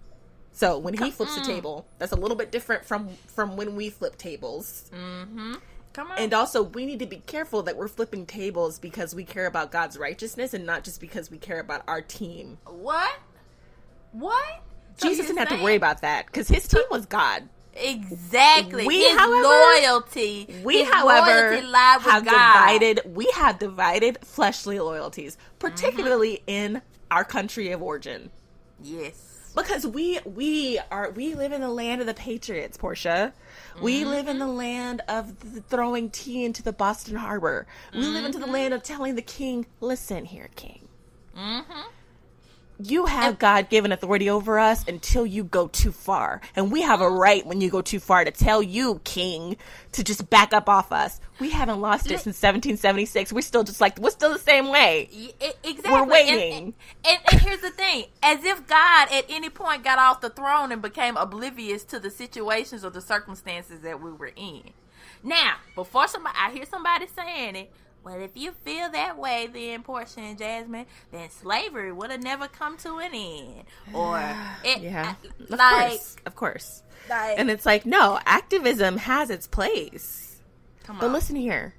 [0.52, 1.44] so when he flips a mm.
[1.46, 4.90] table, that's a little bit different from from when we flip tables.
[4.94, 5.54] Mm-hmm.
[5.92, 9.24] come on And also, we need to be careful that we're flipping tables because we
[9.24, 12.56] care about God's righteousness and not just because we care about our team.
[12.64, 13.10] what
[14.12, 14.62] what
[14.96, 17.48] So Jesus didn't have to worry about that because his team was God.
[17.74, 22.52] exactly We, his however- loyalty We, however, loyalty have God.
[22.54, 23.00] divided.
[23.14, 28.30] We have divided fleshly loyalties, particularly in our country of origin,
[28.82, 29.22] yes
[29.54, 33.32] because we we are we live in the land of the patriots, Portia.
[33.80, 34.10] We Mm-hmm.
[34.10, 37.66] live in the land of th- throwing tea into the Boston Harbor.
[37.94, 38.46] We live into Mm-hmm.
[38.46, 40.88] the land of telling the king, "Listen here, king."
[42.78, 46.40] You have God given authority over us until you go too far.
[46.54, 49.56] And we have a right when you go too far to tell you, King,
[49.92, 51.20] to just back up off us.
[51.40, 53.32] We haven't lost it since 1776.
[53.32, 55.08] We're still just like, we're still the same way.
[55.64, 55.90] Exactly.
[55.90, 56.52] We're And- waiting.
[56.52, 56.74] And,
[57.06, 60.72] and, and here's the thing: as if God at any point got off the throne
[60.72, 64.62] and became oblivious to the situations or the circumstances that we were in.
[65.22, 67.72] Now, before somebody, I hear somebody saying it.
[68.06, 72.46] Well, if you feel that way, then Portia and Jasmine, then slavery would have never
[72.46, 74.18] come to an end, or
[74.64, 75.16] it, Yeah.
[75.24, 76.16] Uh, of like, course.
[76.24, 76.82] Of course.
[77.10, 80.40] like, And it's like, no, activism has its place.
[80.84, 81.00] come on.
[81.00, 81.74] But listen here.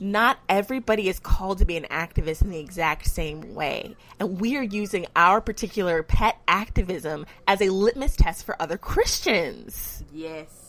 [0.00, 3.94] Not everybody is called to be an activist in the exact same way.
[4.18, 10.02] And we are using our particular pet activism as a litmus test for other Christians.
[10.12, 10.63] yes,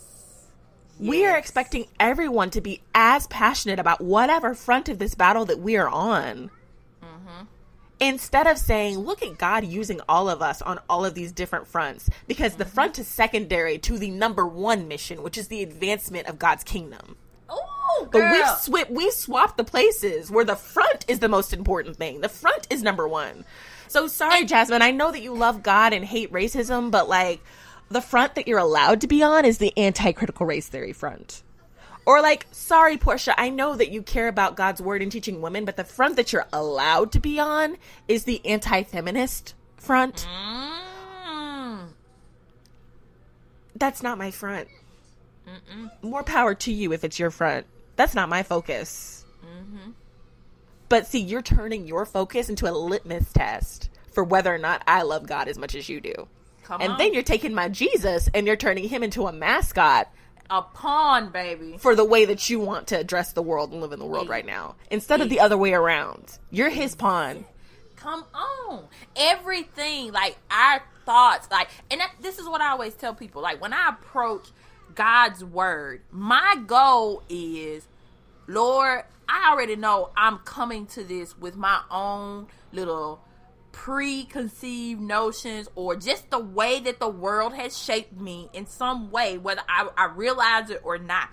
[1.00, 5.60] We are expecting everyone to be as passionate about whatever front of this battle that
[5.60, 6.50] we are on.
[7.04, 7.44] Mm-hmm.
[8.00, 11.68] Instead of saying, look at God using all of us on all of these different
[11.68, 12.74] fronts, because the mm-hmm.
[12.74, 17.18] front is secondary to the number one mission, which is the advancement of God's kingdom.
[17.52, 21.98] Ooh, But we've swi- we've swapped the places where the front is the most important
[21.98, 22.22] thing.
[22.22, 23.46] The front is number one.
[23.88, 24.82] So sorry, Jasmine.
[24.82, 27.42] I know that you love God and hate racism, but like
[27.90, 31.44] the front that you're allowed to be on is the anti-critical race theory front.
[32.06, 33.40] Or like, sorry, Portia.
[33.40, 36.32] I know that you care about God's word and teaching women, but the front that
[36.32, 40.28] you're allowed to be on is the anti-feminist front.
[40.30, 41.88] Mm.
[43.76, 44.68] That's not my front.
[46.02, 47.66] More power to you if it's your front.
[47.96, 49.26] That's not my focus.
[50.88, 55.02] But see, you're turning your focus into a litmus test for whether or not I
[55.02, 56.28] love God as much as you do.
[56.66, 56.98] Come and on.
[56.98, 60.10] then you're taking my Jesus and you're turning him into a mascot
[60.50, 61.78] a pawn, baby.
[61.78, 64.30] for the way that you want to address the world and live in the world
[64.30, 64.76] right now.
[64.92, 66.38] Instead of the other way around.
[66.52, 67.46] You're his pawn.
[67.96, 68.86] Come on.
[69.16, 73.42] Everything, like our thoughts, like, and that, this is what I always tell people.
[73.42, 74.50] Like, when I approach
[74.94, 77.88] God's word, my goal is,
[78.48, 83.22] Lord, I already know I'm coming to this with my own little
[83.76, 89.38] preconceived notions or just the way that the world has shaped me in some way,
[89.38, 91.28] whether I, I realize it or not.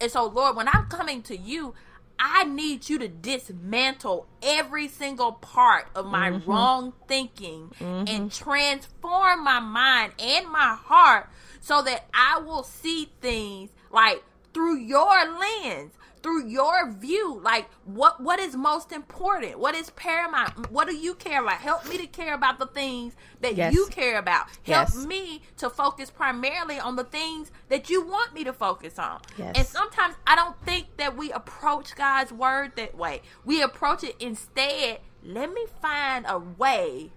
[0.00, 1.74] And so, Lord, when I'm coming to you,
[2.16, 6.48] I need you to dismantle every single part of my mm-hmm.
[6.48, 8.28] wrong thinking and mm-hmm.
[8.28, 11.28] transform my mind and my heart
[11.60, 14.22] so that I will see things like
[14.54, 19.58] through your lens through your view like what what is most important?
[19.58, 20.70] What is paramount?
[20.70, 21.58] What do you care about?
[21.60, 23.72] Help me to care about the things that Yes.
[23.74, 24.46] you care about.
[24.64, 25.06] Help Yes.
[25.06, 29.20] me to focus primarily on the things that you want me to focus on.
[29.36, 29.56] Yes.
[29.56, 33.22] and sometimes i don't think that we approach god's word that way.
[33.44, 37.12] We approach it instead let me find a way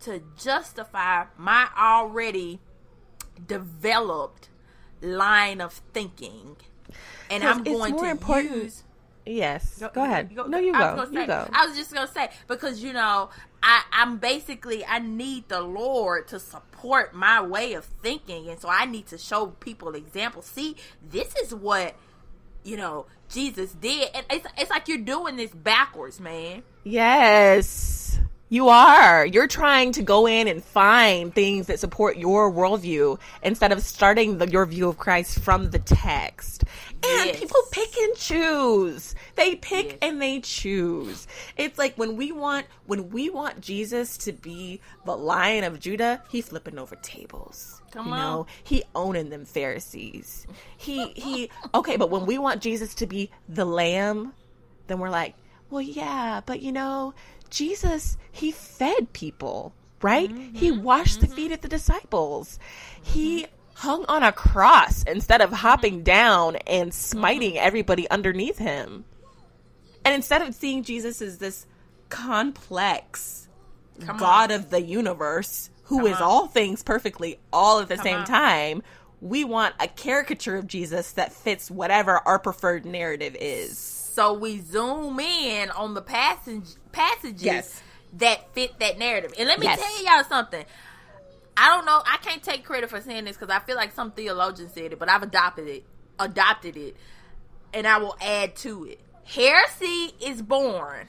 [0.00, 2.60] to justify my already
[3.46, 4.48] developed
[5.00, 6.56] line of thinking
[7.30, 8.82] and i'm going more to important- use
[9.24, 9.78] Yes.
[9.94, 10.32] Go, ahead.
[10.48, 10.96] no, you I go.
[10.96, 11.48] was gonna You go.
[11.52, 13.30] I was just gonna say because you know
[13.62, 18.68] I I'm basically I need the Lord to support my way of thinking, and so
[18.68, 20.46] I need to show people examples.
[20.46, 20.74] See,
[21.08, 21.94] this is what
[22.64, 26.64] you know Jesus did, and it's it's like you're doing this backwards, man.
[26.82, 29.24] Yes, you are.
[29.24, 34.38] You're trying to go in and find things that support your worldview instead of starting
[34.38, 36.64] the, your view of Christ from the text.
[37.04, 37.40] And Yes.
[37.40, 39.14] people pick and choose.
[39.34, 39.98] They pick Yes.
[40.02, 41.26] and they choose.
[41.56, 46.22] It's like when we want when we want Jesus to be the Lion of Judah,
[46.28, 47.82] he flipping over tables.
[47.90, 48.18] Come you on.
[48.18, 50.46] know, he owning them Pharisees.
[50.76, 51.50] He he.
[51.74, 54.32] Okay, but when we want Jesus to be the Lamb,
[54.86, 55.34] then we're like,
[55.70, 57.14] well, yeah, but you know,
[57.50, 60.30] Jesus, he fed people, right?
[60.30, 60.82] He mm-hmm.
[60.82, 61.36] washed the mm-hmm.
[61.36, 62.58] feet of the disciples.
[63.02, 63.54] He mm-hmm.
[63.82, 66.04] Hung on a cross instead of hopping mm-hmm.
[66.04, 67.18] down and mm-hmm.
[67.18, 69.04] smiting everybody underneath him.
[70.04, 71.66] And instead of seeing Jesus as this
[72.08, 73.48] complex
[74.00, 76.22] Come God of the universe who is on.
[76.22, 78.24] all things perfectly all at the same on.
[78.24, 78.82] time,
[79.20, 83.78] we want a caricature of Jesus that fits whatever our preferred narrative is.
[83.78, 87.82] So we zoom in on the passage passages Yes.
[88.14, 89.34] that fit that narrative.
[89.38, 89.80] And let me Yes.
[89.80, 90.64] tell y'all something.
[91.56, 92.02] I don't know.
[92.06, 94.98] I can't take credit for saying this because I feel like some theologian said it,
[94.98, 95.84] but I've adopted it.
[96.18, 96.96] Adopted it,
[97.72, 99.00] and I will add to it.
[99.24, 101.08] Heresy is born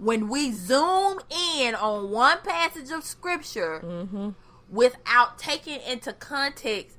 [0.00, 4.30] when we zoom in on one passage of scripture mm-hmm.
[4.70, 6.96] without taking into context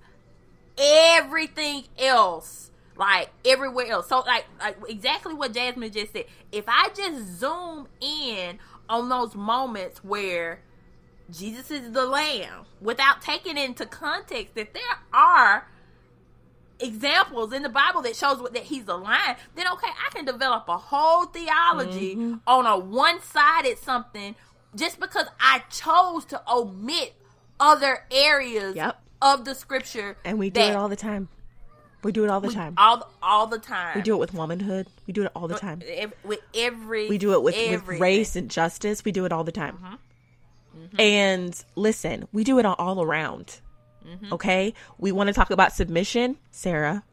[0.77, 6.89] everything else like everywhere else so like like exactly what jasmine just said if i
[6.95, 10.61] just zoom in on those moments where
[11.31, 15.67] Jesus is the lamb without taking into context that there are
[16.79, 20.67] examples in the Bible that shows that he's a lion, then okay, I can develop
[20.67, 22.35] a whole theology Mm-hmm.
[22.47, 24.35] on a one-sided something
[24.75, 27.13] just because I chose to omit
[27.59, 28.99] other areas Yep.
[29.21, 31.27] of the scripture And we do it all the time.
[32.03, 32.73] We do it all the time.
[32.77, 33.95] all all the time.
[33.95, 34.87] We do it with womanhood.
[35.05, 35.83] We do it all the time.
[36.23, 39.05] With every We do it with, with race and justice.
[39.05, 39.75] We do it all the time.
[39.77, 39.95] Mm-hmm.
[40.99, 43.59] And listen, we do it all, around.
[44.05, 44.33] Mm-hmm.
[44.33, 44.73] Okay?
[44.97, 46.37] We want to talk about submission.
[46.51, 47.03] Sarah.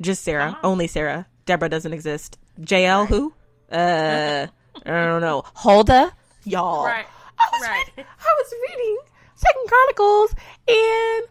[0.00, 0.58] Just Sarah.
[0.62, 1.26] Only Sarah.
[1.46, 2.38] Deborah doesn't exist.
[2.68, 3.32] Jael who?
[3.70, 4.46] Uh
[4.86, 5.44] I don't know.
[5.54, 6.12] Huldah?
[6.44, 6.84] Y'all.
[6.84, 7.06] Right.
[7.38, 7.84] I was Right.
[7.96, 8.98] reading, I was reading
[9.34, 10.34] Second Chronicles
[10.68, 11.26] and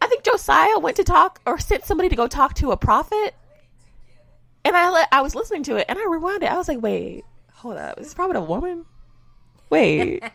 [0.00, 3.34] I think Josiah went to talk or sent somebody to go talk to a prophet.
[4.64, 6.50] And I let, I was listening to it and I rewound it.
[6.50, 7.98] I was like, wait, hold up.
[7.98, 8.84] Is this prophet a woman?
[9.70, 10.22] Wait.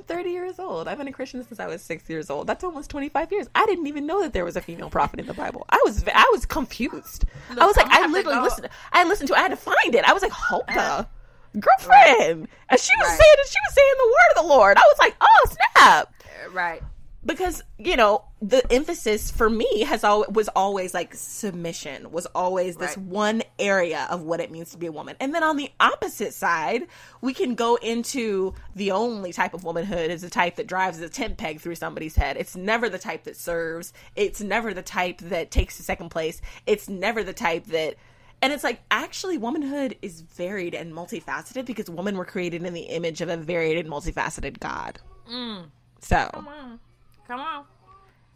[0.00, 0.88] I'm 30 years old.
[0.88, 2.46] I've been a Christian since I was six years old.
[2.46, 3.48] That's almost 25 years.
[3.54, 5.66] I didn't even know that there was a female prophet in the Bible.
[5.68, 7.26] I was I was confused.
[7.50, 8.68] I was like, I literally listened.
[8.92, 9.34] I listened to.
[9.34, 9.38] it.
[9.38, 10.04] I had to find it.
[10.04, 11.12] I was like, hold up,
[11.58, 13.18] girlfriend, and she was Right.
[13.18, 14.76] saying she was saying the word of the Lord.
[14.78, 16.14] I was like, oh snap
[16.54, 16.82] right.
[17.26, 22.76] because you know the emphasis for me has always was always like submission was always
[22.76, 23.06] this Right.
[23.06, 26.32] one area of what it means to be a woman and then on the opposite
[26.32, 26.86] side
[27.20, 31.08] we can go into the only type of womanhood is the type that drives a
[31.10, 35.18] tent peg through somebody's head it's never the type that serves it's never the type
[35.18, 37.94] that takes the second place it's never the type that
[38.40, 42.80] and it's like actually womanhood is varied and multifaceted because women were created in the
[42.82, 44.98] image of a varied and multifaceted god
[45.30, 45.64] mm.
[46.00, 46.80] so Come on.
[47.28, 47.64] Come on.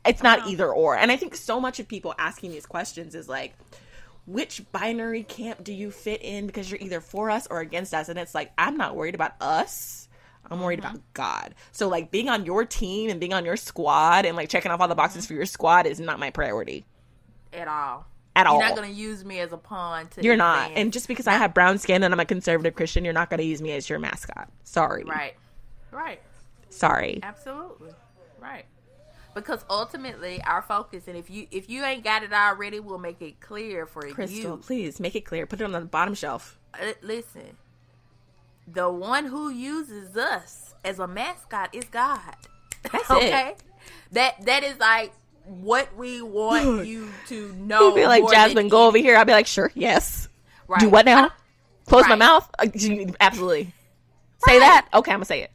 [0.07, 0.97] It's not either or.
[0.97, 3.55] And I think so much of people asking these questions is like,
[4.27, 8.09] which binary camp do you fit in because you're either for us or against us?
[8.09, 10.09] And it's like, I'm not worried about us.
[10.51, 10.97] I'm worried mm-hmm.
[10.97, 11.55] about God.
[11.73, 14.81] So like being on your team and being on your squad and like checking off
[14.81, 15.29] all the boxes mm-hmm.
[15.29, 16.85] for your squad is not my priority
[17.53, 18.07] At all.
[18.37, 18.59] at all.
[18.59, 20.69] You're not going to use me as a pawn to You're not.
[20.69, 20.81] advance.
[20.81, 23.38] And just because I have brown skin and I'm a conservative Christian, you're not going
[23.38, 24.49] to use me as your mascot.
[24.64, 25.05] Sorry.
[25.05, 25.35] Right.
[25.90, 26.21] Right.
[26.69, 27.21] Sorry.
[27.23, 27.90] Absolutely.
[28.40, 28.64] Right.
[29.35, 33.20] Because ultimately our focus and if you if you ain't got it already, we'll make
[33.20, 34.14] it clear for you.
[34.14, 34.57] Crystal, you.
[34.59, 35.47] please make it clear.
[35.47, 36.59] Put it on the bottom shelf.
[36.73, 37.57] Uh, listen.
[38.66, 42.37] The one who uses us as a mascot is God.
[42.90, 43.16] That's it.
[43.16, 43.55] okay?
[44.12, 45.12] That that is like
[45.44, 47.94] what we want you to know.
[47.94, 49.16] Be like, Jasmine, go over here.
[49.16, 50.29] I'll be like, sure, yes.
[50.68, 50.81] Right.
[50.81, 51.31] Do what now?
[51.87, 52.49] Close my mouth?
[52.59, 52.66] Uh,
[53.20, 53.73] Absolutely.
[54.47, 54.88] Say that?
[54.94, 55.51] Okay, I'm gonna say it.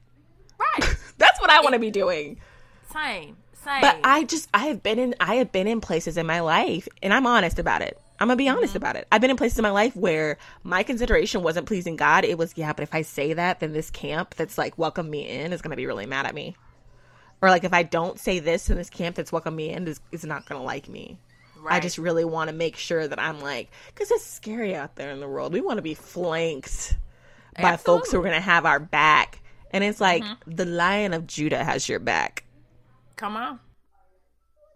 [0.59, 0.95] Right.
[1.17, 2.39] That's what I want to be doing.
[2.91, 3.38] Same.
[3.54, 3.82] Same.
[3.82, 6.88] But I just I have been in I have been in places in my life
[7.04, 7.99] and I'm honest about it.
[8.19, 8.58] I'm gonna be Mm-hmm.
[8.58, 9.08] honest about it.
[9.12, 12.25] I've been in places in my life where my consideration wasn't pleasing God.
[12.25, 15.28] It was, yeah, but if I say that, then this camp that's like welcome me
[15.28, 16.56] in is gonna be really mad at me.
[17.41, 19.99] Or like if I don't say this in this camp that's welcome me in is,
[20.12, 21.19] is not gonna like me.
[21.69, 25.12] I just really want to make sure that I'm like, because it's scary out there
[25.12, 25.52] in the world.
[25.52, 26.95] We want to be flanked
[27.62, 29.41] by folks who are going to have our back.
[29.71, 30.52] And it's like, Mm-hmm.
[30.56, 32.45] the Lion of Judah has your back.
[33.19, 33.60] Come on.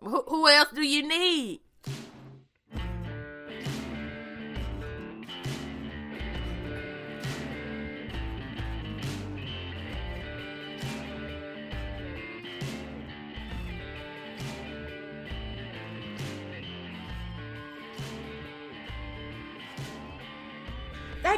[0.01, 1.61] Who, who else do you need?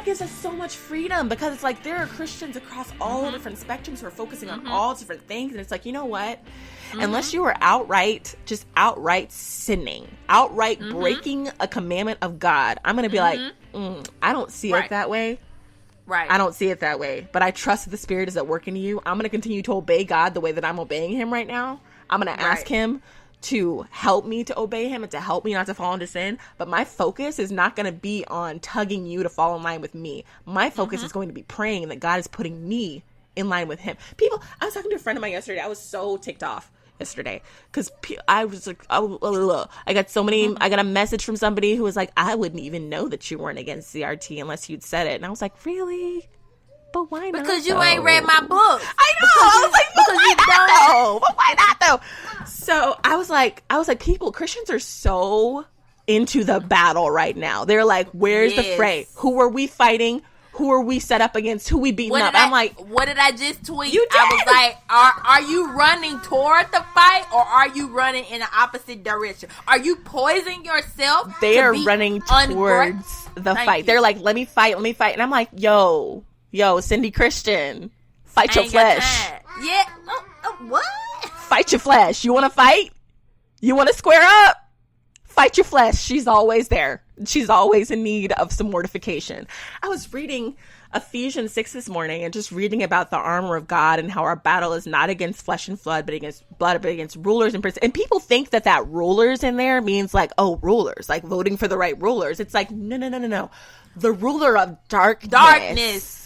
[0.06, 3.32] Gives us so much freedom because it's like there are Christians across all Mm-hmm.
[3.32, 5.52] different spectrums who are focusing on all different things.
[5.52, 6.38] And it's like, you know what?
[6.92, 7.00] Mm-hmm.
[7.00, 10.98] Unless you are outright, just outright sinning, outright Mm-hmm.
[10.98, 13.40] breaking a commandment of God, I'm going to be like,
[13.74, 14.84] mm, I don't see Right.
[14.84, 15.38] it that way.
[16.06, 16.30] Right.
[16.30, 18.76] I don't see it that way, but I trust the Spirit is at work in
[18.76, 19.02] you.
[19.04, 21.80] I'm going to continue to obey God the way that I'm obeying Him right now.
[22.08, 22.68] I'm going to ask Right.
[22.68, 23.02] Him
[23.42, 26.38] to help me to obey Him and to help me not to fall into sin.
[26.58, 29.80] But my focus is not going to be on tugging you to fall in line
[29.80, 30.24] with me.
[30.44, 31.06] My focus Mm-hmm.
[31.06, 33.04] is going to be praying that God is putting me
[33.36, 33.96] in line with Him.
[34.16, 35.60] People, I was talking to a friend of mine yesterday.
[35.60, 37.92] I was so ticked off yesterday because
[38.26, 40.48] I was like, oh, I got so many.
[40.48, 40.62] Mm-hmm.
[40.62, 43.38] I got a message from somebody who was like, I wouldn't even know that you
[43.38, 46.28] weren't against CRT unless you'd said it, and I was like, really?
[46.96, 47.42] But why not?
[47.42, 47.82] because you though?
[47.82, 48.50] ain't read my book.
[48.50, 49.28] I know.
[49.42, 50.68] I was like, but why you not don't-
[51.04, 51.20] though?
[51.20, 52.44] But why not though?
[52.46, 55.66] So I was like, I was like, people, Christians are so
[56.06, 57.64] into the battle right now.
[57.66, 59.06] They're like, where's the fray?
[59.16, 60.22] Who are we fighting?
[60.52, 61.68] Who are we set up against?
[61.68, 62.34] Who we beating up?
[62.34, 63.92] I, I'm like, what did I just tweet?
[63.92, 68.24] You I was like, are are you running toward the fight or are you running
[68.24, 69.50] in the opposite direction?
[69.68, 71.38] Are you poisoning yourself?
[71.42, 73.76] they are running ungra- towards the Thank fight.
[73.78, 73.82] you.
[73.84, 75.12] They're like, let me fight, let me fight.
[75.12, 76.24] And I'm like, yo,
[76.56, 77.90] yo, Cindy Christian,
[78.24, 79.30] Fight your flesh.
[79.62, 79.84] Yeah.
[80.08, 80.84] Oh, oh, what?
[81.30, 82.22] Fight your flesh.
[82.22, 82.92] You want to fight?
[83.62, 84.58] You want to square up?
[85.24, 85.98] Fight your flesh.
[85.98, 87.02] She's always there.
[87.24, 89.46] She's always in need of some mortification.
[89.82, 90.54] I was reading
[90.94, 94.36] Ephesians 6 this morning and just reading about the armor of God and how our
[94.36, 97.86] battle is not against flesh and blood, but against blood, but against rulers and principalities.
[97.86, 101.68] And people think that that rulers in there means like, oh, rulers, like voting for
[101.68, 102.38] the right rulers.
[102.38, 103.50] It's like, no, no, no, no, no.
[103.96, 105.30] The ruler of darkness.
[105.30, 106.25] Darkness,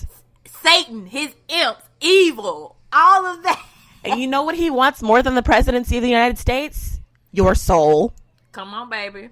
[0.63, 3.65] Satan, his imps, evil, all of that.
[4.05, 7.01] And you know what he wants more than the presidency of the United States?
[7.33, 8.15] Your soul.
[8.53, 9.29] Come on, baby.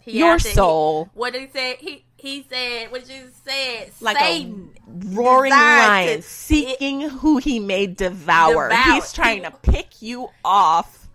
[0.00, 1.10] He Your there- he- soul.
[1.14, 1.76] what did he say?
[1.80, 3.92] He he said what you said.
[4.00, 4.70] Like Satan.
[4.86, 8.68] a roaring lion seeking who he may devour.
[8.68, 8.92] Devour.
[8.94, 11.08] He's trying to pick you off.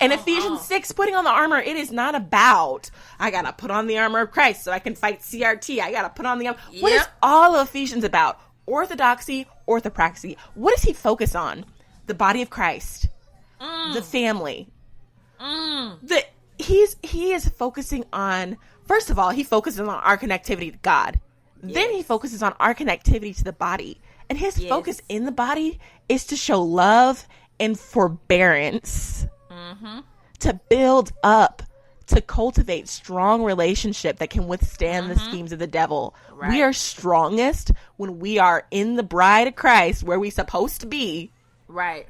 [0.00, 0.64] And Ephesians on.
[0.64, 4.20] 6, putting on the armor, it is not about, I gotta put on the armor
[4.20, 5.80] of Christ so I can fight CRT.
[5.80, 6.58] I gotta put on the armor.
[6.80, 8.40] What is all of Ephesians about?
[8.66, 10.36] Orthodoxy, orthopraxy.
[10.54, 11.64] What does he focus on?
[12.06, 13.08] The body of Christ,
[13.92, 14.68] the family,
[15.40, 15.98] Mm.
[16.06, 16.24] the
[16.58, 18.56] he's he is focusing on
[18.86, 21.18] first of all he focuses on our connectivity to god
[21.60, 24.00] then he focuses on our connectivity to the body
[24.30, 24.68] and his Yes.
[24.68, 27.26] focus in the body is to show love
[27.58, 29.98] and forbearance Mm-hmm.
[30.38, 31.62] to build up
[32.06, 36.62] to cultivate strong relationship that can withstand the schemes of the devil we Mm-hmm.
[36.62, 41.30] Are strongest when we are in the bride of christ where we supposed to be
[41.68, 42.06] Right.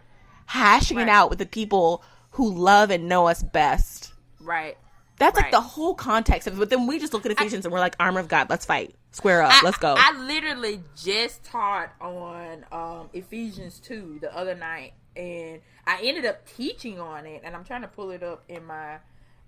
[0.46, 4.76] hashing it out with the people who love and know us best Right.
[5.18, 6.58] that's like the whole context of it.
[6.58, 8.94] But then we just look at Ephesians and we're like, armor of God, let's fight.
[9.12, 9.94] Square up, I- let's go.
[9.96, 16.44] I literally just taught on um, Ephesians 2 the other night, and I ended up
[16.56, 18.96] teaching on it, and I'm trying to pull it up in my.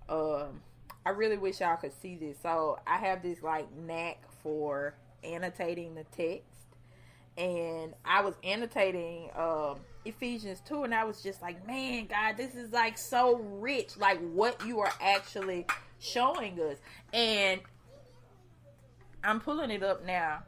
[0.09, 0.61] Um,
[1.05, 2.37] I really wish y'all could see this.
[2.41, 4.93] So I have this like knack for
[5.23, 6.45] annotating the text,
[7.37, 12.55] and I was annotating um, Ephesians 2, and I was just like, man, God, this
[12.55, 15.65] is like so rich, like what you are actually
[15.99, 16.77] showing us.
[17.13, 17.61] And
[19.23, 20.43] I'm pulling it up now.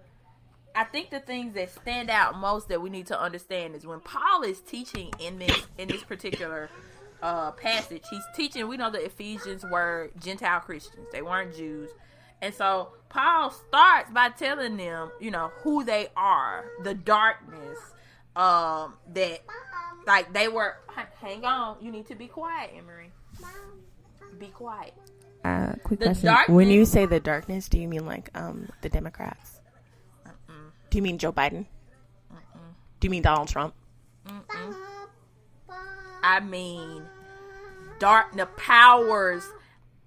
[0.75, 3.99] I think the things that stand out most that we need to understand is when
[3.99, 6.69] Paul is teaching in this in this particular
[7.21, 8.67] uh, passage, he's teaching.
[8.67, 11.89] We know the Ephesians were Gentile Christians; they weren't Jews,
[12.41, 17.77] and so Paul starts by telling them, you know, who they are, the darkness
[18.35, 19.39] um, that,
[20.07, 20.75] like they were.
[21.21, 23.11] Hang on, you need to be quiet, Emery.
[24.37, 24.93] Be quiet.
[25.43, 28.69] uh, quick The question: darkness- When you say the darkness, do you mean like um
[28.81, 29.59] the Democrats?
[30.89, 31.65] Do you mean Joe Biden?
[32.99, 33.73] Do you mean Donald Trump?
[36.23, 37.03] I mean,
[37.99, 39.43] dark the powers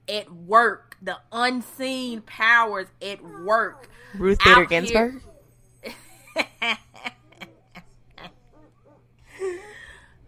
[0.08, 3.88] at work, the unseen powers at work.
[4.14, 5.22] Ruth Bader Ginsburg?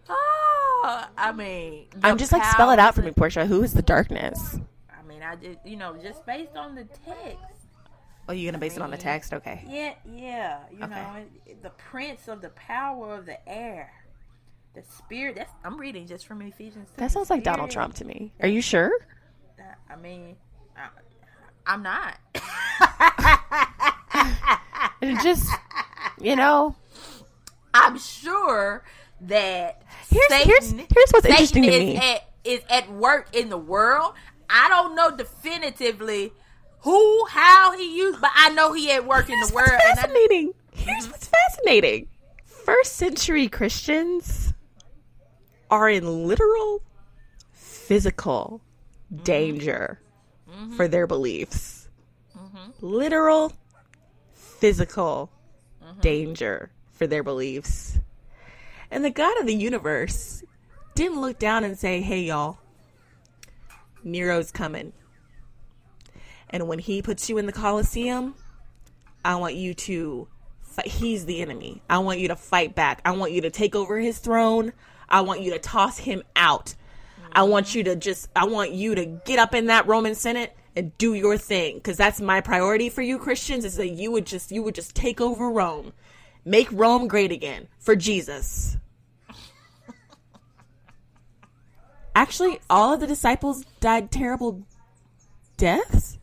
[0.07, 3.45] Oh, I mean, I'm just like spell it out for me, Portia.
[3.45, 4.59] Who is the darkness?
[4.89, 7.37] I mean, I just you know just based on the text.
[8.27, 9.33] Oh, you're gonna base it on the text?
[9.33, 9.63] Okay.
[9.67, 10.59] Yeah, yeah.
[10.71, 10.95] You Okay.
[10.95, 11.25] know,
[11.61, 13.91] the prince of the power of the air,
[14.75, 15.35] the spirit.
[15.35, 16.89] That's I'm reading just from Ephesians.
[16.97, 18.33] That sounds like Donald Trump to me.
[18.41, 18.91] Are you sure?
[19.89, 20.35] I mean,
[20.77, 20.89] I,
[21.65, 22.17] I'm not.
[25.23, 25.49] Just,
[26.19, 26.75] you know,
[27.73, 28.83] I'm sure
[29.21, 31.97] that Here's- Satan, here's- here's what's Satan interesting to me.
[31.97, 34.13] At, is at work in the world.
[34.49, 36.31] I don't know definitively
[36.79, 39.69] who, how he used, but I know he at work in the world.
[39.71, 40.53] And I, fascinating.
[40.73, 42.07] Here's what's fascinating.
[42.45, 44.53] First century Christians
[45.69, 46.81] are in literal
[47.51, 48.61] physical
[49.23, 49.99] danger
[50.75, 51.89] for their beliefs.
[52.81, 53.53] Literal
[54.33, 55.31] physical
[56.01, 57.99] danger for their beliefs.
[58.91, 60.43] And the God of the universe
[60.93, 62.59] didn't look down and say, hey, y'all,
[64.03, 64.93] Nero's coming.
[66.49, 68.35] And when he puts you in the Colosseum,
[69.25, 70.27] I want you to
[70.61, 70.87] fight.
[70.87, 71.81] He's the enemy.
[71.89, 73.01] I want you to fight back.
[73.03, 74.71] I want you to take over his throne.
[75.09, 76.75] I want you to toss him out.
[77.31, 80.55] I want you to just, I want you to get up in that Roman Senate
[80.75, 81.79] and do your thing.
[81.81, 84.95] Cause that's my priority for you Christians is that you would just, you would just
[84.95, 85.93] take over Rome.
[86.45, 88.77] Make Rome great again for Jesus.
[92.15, 94.65] Actually, all of the disciples died terrible
[95.57, 96.17] deaths.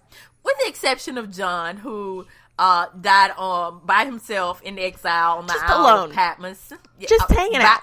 [0.45, 2.27] with the exception of John, who
[2.59, 6.09] uh, died um, by himself in exile on the Just island alone.
[6.11, 6.73] of Patmos.
[7.01, 7.81] Just uh, hanging by, out.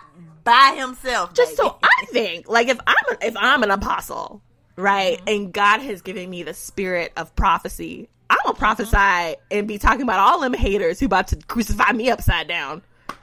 [0.50, 1.34] By himself.
[1.34, 1.78] just so.
[1.84, 4.42] I think, like if I'm a, if I'm an apostle,
[4.76, 5.28] right, mm-hmm.
[5.28, 9.42] and God has given me the spirit of prophecy, I'm gonna prophesy mm-hmm.
[9.52, 12.82] and be talking about all them haters who about to crucify me upside down.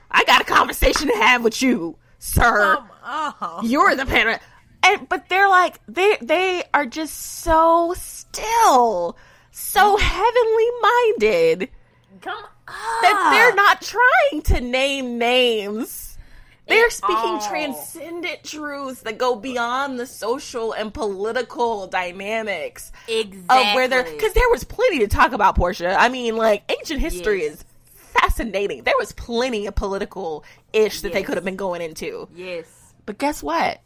[0.09, 2.77] I got a conversation to have with you, sir.
[2.77, 3.69] Come on.
[3.69, 4.41] You're the parent.
[4.83, 9.17] And but they're like they they are just so still,
[9.51, 10.03] so mm-hmm.
[10.03, 11.69] heavenly minded
[12.21, 13.01] Come on.
[13.01, 16.06] that they're not trying to name names.
[16.67, 17.47] They're speaking all.
[17.47, 24.33] transcendent truths that go beyond the social and political dynamics exactly of where they're because
[24.33, 25.95] there was plenty to talk about Portia.
[25.99, 27.53] I mean, like ancient history Yes.
[27.53, 28.83] is fascinating.
[28.83, 30.43] There was plenty of political
[30.73, 32.27] ish that they could have been going into.
[32.35, 32.65] yes.
[33.05, 33.79] But guess what?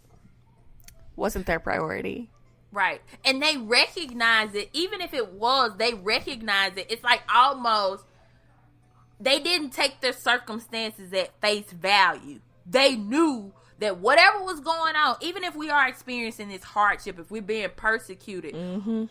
[1.15, 2.29] Wasn't their priority.
[2.71, 3.01] Right.
[3.25, 6.87] And they recognize it, even if it was, they recognize it.
[6.89, 8.03] It's like almost
[9.19, 12.39] they didn't take their circumstances at face value.
[12.71, 17.29] They knew that whatever was going on, even if we are experiencing this hardship, if
[17.29, 18.55] we're being persecuted,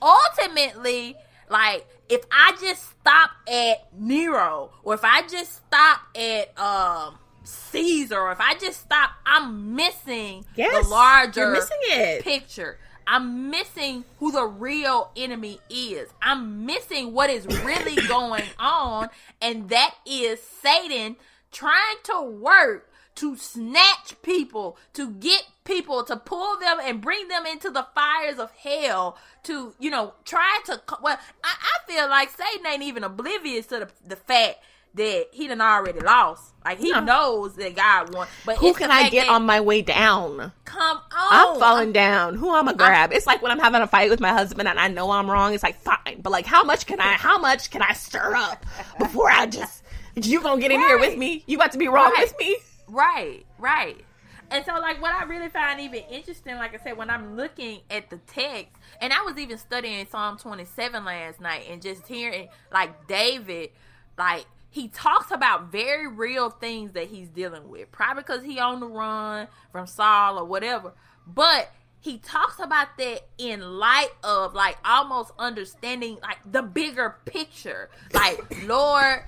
[0.01, 1.17] ultimately,
[1.49, 8.19] like if I just stop at Nero, or if I just stop at um Caesar,
[8.21, 12.23] or if I just stop, I'm missing Yes, the larger you're missing it.
[12.23, 12.79] picture.
[13.07, 16.09] I'm missing who the real enemy is.
[16.23, 19.09] I'm missing what is really going on,
[19.43, 21.17] and that is Satan
[21.51, 22.89] trying to work
[23.21, 28.39] to snatch people, to get people, to pull them and bring them into the fires
[28.39, 30.81] of hell, to, you know, try to.
[31.03, 34.59] Well, I, I feel like Satan ain't even oblivious to the, the fact
[34.95, 36.53] that he done already lost.
[36.65, 37.01] Like, he No.
[37.01, 38.27] knows that God won.
[38.45, 40.53] But Who can I get that- on my way down?
[40.65, 41.03] Come on.
[41.13, 42.35] I'm falling down.
[42.35, 43.13] Who I'm gonna grab?
[43.13, 45.55] It's like when I'm having a fight with my husband and I know I'm wrong.
[45.55, 47.13] It's like fine, but like how much can I?
[47.13, 48.67] How much can I stir up
[48.99, 49.83] before I just?
[50.17, 51.45] You gonna get in here with me?
[51.47, 52.23] You about to be wrong Right.
[52.29, 52.57] with me?
[52.91, 54.05] Right, right.
[54.51, 57.81] And so, like, what I really find even interesting, like I said, when I'm looking
[57.89, 62.49] at the text, and I was even studying Psalm 27 last night and just hearing,
[62.73, 63.71] like, David,
[64.19, 67.93] like, he talks about very real things that he's dealing with.
[67.93, 70.95] Probably because he on the run from Saul or whatever.
[71.27, 71.71] But
[72.01, 77.89] he talks about that in light of, like, almost understanding, like, the bigger picture.
[78.13, 79.23] Like, Lord,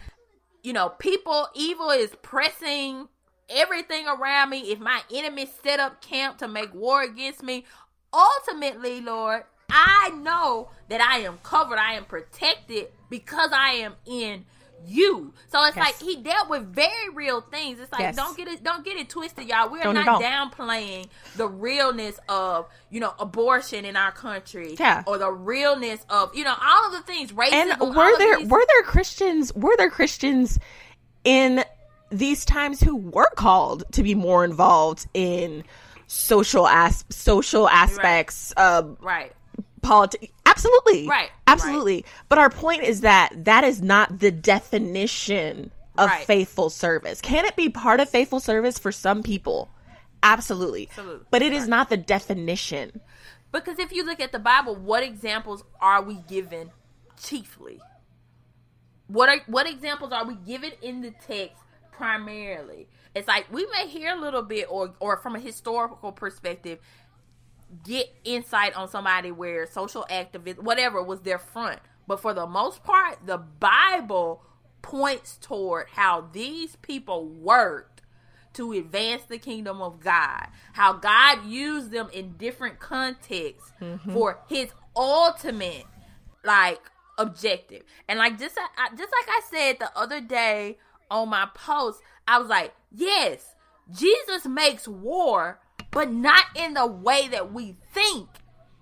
[0.65, 3.07] you know, people, evil is pressing
[3.49, 4.71] everything around me.
[4.73, 7.65] If my enemies set up camp to make war against me,
[8.13, 14.45] ultimately, Lord, I know that I am covered, I am protected because I am in
[14.85, 15.33] you.
[15.49, 15.87] So it's Yes.
[15.87, 17.79] like he dealt with very real things.
[17.79, 18.17] It's like Yes.
[18.17, 19.71] don't get it don't get it twisted, y'all.
[19.71, 24.75] We're Don't not downplaying the realness of, you know, abortion in our country.
[24.79, 25.05] Yeah.
[25.07, 27.53] Or the realness of, you know, all of the things, racism.
[27.81, 29.55] And were there these- were there Christians?
[29.55, 30.59] Were there Christians
[31.23, 31.65] in
[32.13, 35.65] these times who were called to be more involved in
[36.07, 39.33] social as social aspects of right.
[39.81, 40.33] politics.
[40.45, 41.09] Absolutely.
[41.09, 42.05] Right, Absolutely.
[42.29, 46.27] But our point is that that is not the definition of Right.
[46.27, 47.21] faithful service.
[47.21, 49.71] Can it be part of faithful service for some people?
[50.23, 50.89] Absolutely.
[50.91, 51.27] Absolutely.
[51.31, 53.01] But it is not the definition.
[53.51, 56.71] Because if you look at the Bible, what examples are we given
[57.23, 57.81] chiefly?
[59.09, 61.62] What are what examples are we given in the text
[61.93, 62.89] primarily?
[63.15, 66.81] It's like we may hear a little bit or or from a historical perspective
[67.85, 71.81] get insight on somebody where social activist whatever was their front.
[72.07, 74.43] But for the most part, the Bible
[74.83, 78.03] points toward how these people worked
[78.55, 80.49] to advance the kingdom of God.
[80.73, 84.13] How God used them in different contexts mm-hmm.
[84.13, 85.85] for his ultimate
[86.45, 86.81] like
[87.19, 87.83] objective.
[88.09, 90.79] And like just just like I said the other day
[91.13, 93.55] on my post, I was like, "Yes,
[93.91, 95.61] Jesus makes war,
[95.91, 98.29] but not in the way that we think.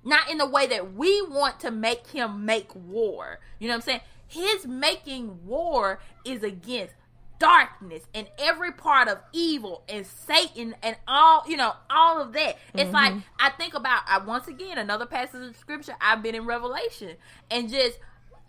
[0.03, 3.39] Not in the way that we want to make him make war.
[3.59, 4.01] You know what I'm saying?
[4.27, 6.95] His making war is against
[7.39, 12.57] darkness and every part of evil and Satan and all you know all of that.
[12.75, 13.21] It's like mm-hmm.
[13.39, 17.17] I think about I once again another passage of scripture I've been in Revelation
[17.51, 17.99] and just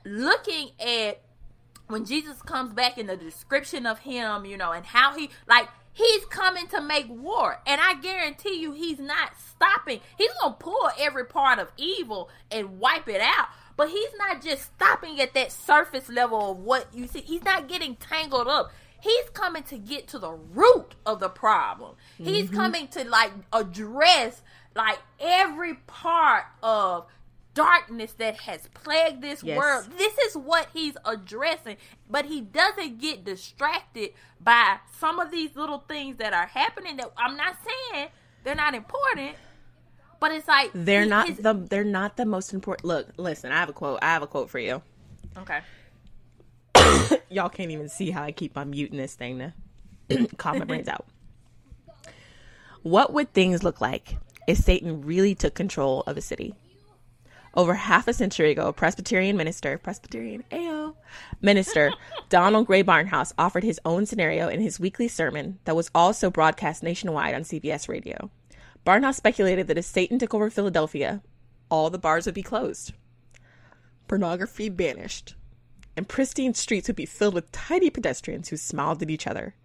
[0.06, 1.22] looking at
[1.92, 5.68] when Jesus comes back in the description of him, you know, and how he like
[5.94, 7.60] he's coming to make war.
[7.66, 10.00] And I guarantee you he's not stopping.
[10.18, 13.48] He's going to pull every part of evil and wipe it out.
[13.78, 17.22] But he's not just stopping at that surface level of what you see.
[17.22, 18.72] He's not getting tangled up.
[19.02, 21.96] He's coming to get to the root of the problem.
[22.18, 22.56] He's mm-hmm.
[22.56, 24.44] coming to like address
[24.76, 27.08] like every part of
[27.54, 29.58] darkness that has plagued this Yes.
[29.58, 29.86] world.
[29.98, 31.78] This is what he's addressing,
[32.10, 37.12] but he doesn't get distracted by some of these little things that are happening that
[37.18, 37.58] I'm not
[37.92, 38.08] saying
[38.44, 39.36] they're not important,
[40.20, 42.86] but it's like They're he- not his- the they're not the most important.
[42.86, 44.00] Look, listen, I have a quote.
[44.02, 44.82] I have a quote for you.
[45.38, 45.60] Okay.
[47.30, 49.54] Y'all can't even see how I keep on muting this thing now.
[50.38, 51.06] Cough my brains out.
[52.84, 56.56] What would things look like if Satan really took control of a city?
[57.54, 60.96] Over half a century ago, Presbyterian minister, Presbyterian AO
[61.42, 61.92] minister
[62.30, 66.82] Donald Grey Barnhouse offered his own scenario in his weekly sermon that was also broadcast
[66.82, 68.30] nationwide on CBS radio.
[68.86, 71.22] Barnhouse speculated that if Satan took over Philadelphia,
[71.70, 72.94] all the bars would be closed,
[74.08, 75.36] pornography banished,
[75.98, 79.56] and pristine streets would be filled with tidy pedestrians who smiled at each other.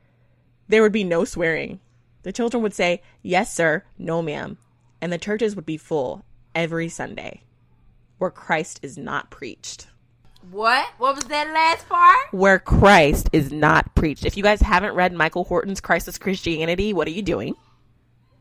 [0.66, 1.78] There would be no swearing.
[2.24, 4.58] The children would say, Yes, sir, no, ma'am,
[5.00, 7.42] and the churches would be full every Sunday
[8.18, 9.88] where Christ is not preached.
[10.50, 10.86] What?
[10.98, 12.32] What was that last part?
[12.32, 14.24] Where Christ is not preached.
[14.24, 17.54] If you guys haven't read Michael Horton's Christless Christianity, what are you doing?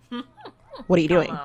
[0.88, 1.38] what are you doing?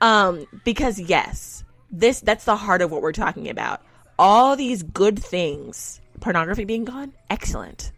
[0.00, 3.82] Um, because yes, this that's the heart of what we're talking about.
[4.18, 7.92] All these good things, pornography being gone, excellent.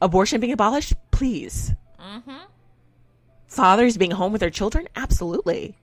[0.00, 1.72] Abortion being abolished, please.
[3.48, 5.76] Fathers being home with their children, absolutely.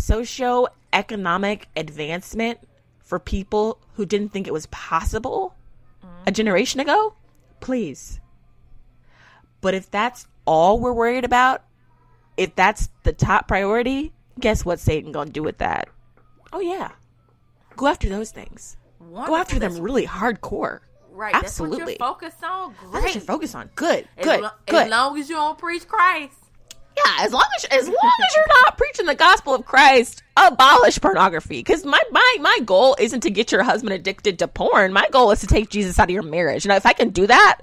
[0.00, 2.58] Socio-economic advancement
[3.00, 5.54] for people who didn't think it was possible
[6.26, 7.14] a generation ago,
[7.60, 8.20] please.
[9.60, 11.62] But if that's all we're worried about,
[12.36, 15.88] if that's the top priority, guess what Satan gonna do with that?
[16.52, 16.92] Oh yeah,
[17.76, 18.76] go after those things.
[19.00, 20.80] Go after them really hardcore.
[21.10, 21.34] Right.
[21.34, 21.96] Absolutely.
[21.98, 22.74] That's what you're focused on.
[22.74, 23.02] That's Great.
[23.04, 23.70] what you focus on.
[23.74, 24.84] Good, As good, lo- good.
[24.84, 26.32] As long as you don't preach Christ.
[26.96, 31.00] Yeah, as long as as long as you're not preaching the gospel of Christ, abolish
[31.00, 31.60] pornography.
[31.60, 34.92] Because my my my goal isn't to get your husband addicted to porn.
[34.92, 36.66] My goal is to take Jesus out of your marriage.
[36.66, 37.60] Now, if I can do that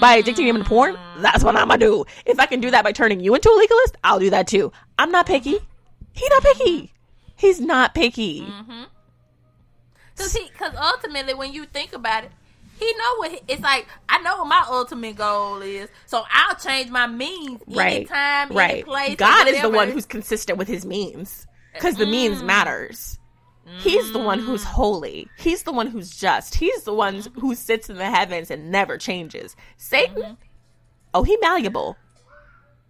[0.00, 2.04] by addicting him to porn, that's what I'm gonna do.
[2.26, 4.72] If I can do that by turning you into a legalist, I'll do that too.
[4.98, 5.54] I'm not picky.
[5.54, 5.64] Mm-hmm.
[6.12, 6.92] He's not picky.
[7.36, 8.40] He's not picky.
[8.42, 8.82] Mm-hmm.
[10.16, 12.32] Cause he, cause ultimately, when you think about it,
[12.80, 13.86] he know what it's like.
[14.08, 17.96] I know what my ultimate goal is, so I'll change my means Right.
[17.98, 18.84] anytime, any right.
[18.84, 19.16] place.
[19.16, 22.10] God is the one who's consistent with his means because the Mm.
[22.10, 23.18] means matters.
[23.78, 25.28] He's the one who's holy.
[25.38, 26.56] He's the one who's just.
[26.56, 29.54] He's the one who sits in the heavens and never changes.
[29.76, 30.32] Satan, Mm-hmm.
[31.14, 31.96] oh, he malleable.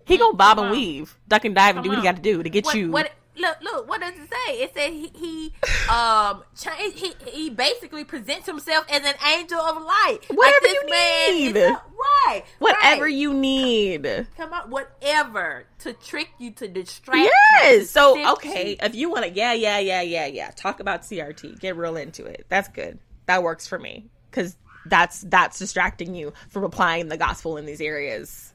[0.07, 0.72] He gonna bob and on.
[0.72, 2.91] weave, duck and dive, and do what he got to do to get What, you.
[2.91, 3.12] what?
[3.37, 3.89] Look, look.
[3.89, 4.55] What does it say?
[4.62, 5.53] It said he, he
[5.91, 6.95] um change.
[6.99, 10.18] He he basically presents himself as an angel of light.
[10.28, 11.57] Whatever this you need.
[11.57, 11.83] a-
[12.26, 12.45] right.
[12.59, 13.14] Whatever right.
[13.14, 14.26] you need.
[14.37, 17.18] come on, whatever to trick you to distract.
[17.18, 17.31] you, to
[17.62, 17.91] Yes.
[17.91, 18.76] So okay, you.
[18.83, 20.51] if you want to, yeah, yeah, yeah, yeah, yeah.
[20.51, 21.61] Talk about CRT.
[21.61, 22.47] Get real into it.
[22.49, 22.99] That's good.
[23.26, 24.57] That works for me because
[24.87, 28.53] that's that's distracting you from applying the gospel in these areas.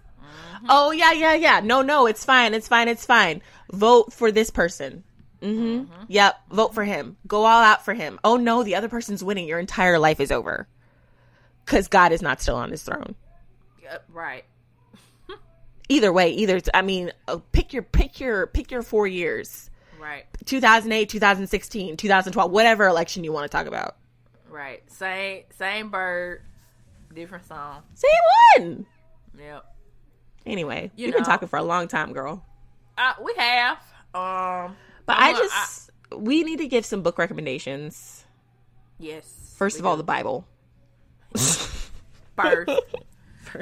[0.70, 1.60] Oh yeah, yeah, yeah.
[1.64, 2.54] No, no, it's fine.
[2.54, 2.88] It's fine.
[2.88, 3.42] It's fine.
[3.72, 5.04] Vote for this person.
[5.42, 6.36] hmm Yep.
[6.52, 7.18] Vote for him.
[7.28, 8.20] Go all out for him.
[8.24, 9.48] Oh no, the other person's winning.
[9.48, 10.68] Your entire life is over
[11.66, 13.16] because God is not still on his throne
[13.82, 14.46] Yep, right.
[15.90, 19.70] either way either i mean uh, pick your pick your pick your four years
[20.00, 20.26] Right.
[20.46, 23.96] 2008 2016 2012 whatever election you want to talk about
[24.50, 24.84] Right.
[24.92, 26.42] Same same bird,
[27.14, 27.82] different song.
[27.96, 28.86] same one
[29.40, 29.75] Yep.
[30.46, 32.44] Anyway You you've been talking for a long time girl
[32.98, 33.78] Uh, we have.
[34.14, 34.76] Um
[35.06, 38.26] but I'm i gonna- just we need to give some book recommendations
[39.00, 39.54] yes.
[39.58, 40.46] first of all the bible
[42.36, 42.72] first.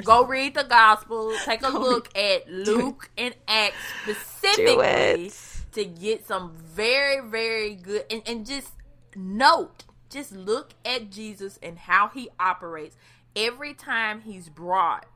[0.04, 1.32] Go read the gospel.
[1.44, 5.30] Take a look at Luke and Acts specifically
[5.72, 8.72] to get some very, very good and, and just
[9.14, 12.96] note, just look at Jesus and how he operates
[13.36, 15.06] every time he's brought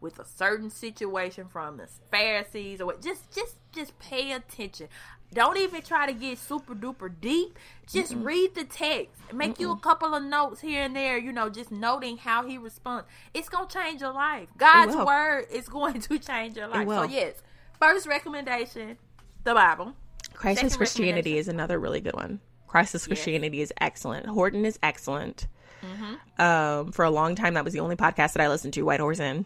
[0.00, 4.88] with a certain situation from the Pharisees or what just just just pay attention.
[5.34, 7.58] Don't even try to get super duper deep.
[7.90, 9.10] Just read the text.
[9.32, 12.58] Make you a couple of notes here and there, you know, just noting how he
[12.58, 13.06] responds.
[13.34, 14.48] It's gonna change your life.
[14.56, 16.86] God's word is going to change your life.
[16.88, 17.34] So yes.
[17.80, 18.98] First recommendation,
[19.44, 19.94] the Bible.
[20.34, 25.46] christless Second christianity is another really good one christless christianity is excellent horton is excellent
[25.82, 26.40] Mm-hmm.
[26.42, 28.98] um for a long time that was the only podcast that i listened to white
[28.98, 29.44] horse inn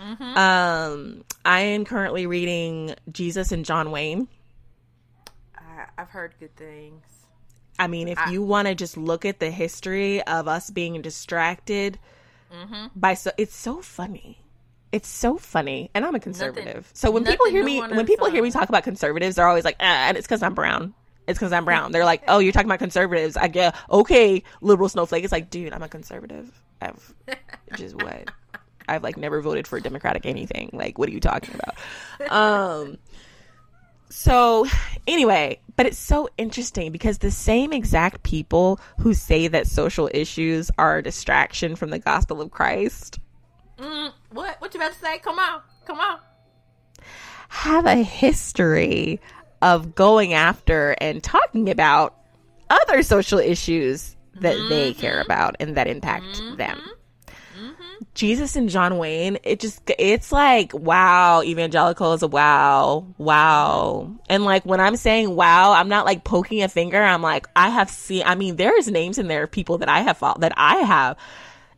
[0.00, 0.22] Mm-hmm.
[0.22, 4.28] um i am currently reading jesus and john wayne
[5.56, 7.04] I, I've heard good things.
[7.78, 11.98] I mean, if you want to just look at the history of us being distracted
[12.52, 12.86] Mm-hmm.
[12.96, 14.36] by so, it's so funny.
[14.90, 16.90] It's so funny, and I'm a conservative.
[16.94, 19.64] so when people hear me, when the people hear me talk about conservatives, they're always
[19.64, 20.92] like, ah, and it's because I'm brown.
[21.28, 21.92] It's because I'm brown.
[21.92, 23.36] They're like, oh, you're talking about conservatives.
[23.36, 25.22] I get okay, liberal snowflake.
[25.22, 26.50] It's like, dude, I'm a conservative.
[26.80, 27.14] I've
[27.76, 28.30] just what?
[28.90, 30.70] I've like never voted for a Democratic anything.
[30.72, 32.32] Like, what are you talking about?
[32.32, 32.98] Um.
[34.12, 34.66] So,
[35.06, 40.68] anyway, but it's so interesting because the same exact people who say that social issues
[40.78, 43.20] are a distraction from the gospel of Christ
[43.80, 44.60] Mm, what?
[44.60, 45.18] What you about to say?
[45.18, 46.18] Come on, come on.
[47.48, 49.20] have a history
[49.62, 52.14] of going after and talking about
[52.68, 56.80] other social issues that they care about and that impact them.
[58.14, 64.10] Jesus and John Wayne, it just it's like wow, evangelical is a wow, wow.
[64.28, 67.02] And like when I'm saying wow, I'm not like poking a finger.
[67.02, 70.00] I'm like I have seen I mean there's names in there of people that I
[70.00, 71.16] have fought that I have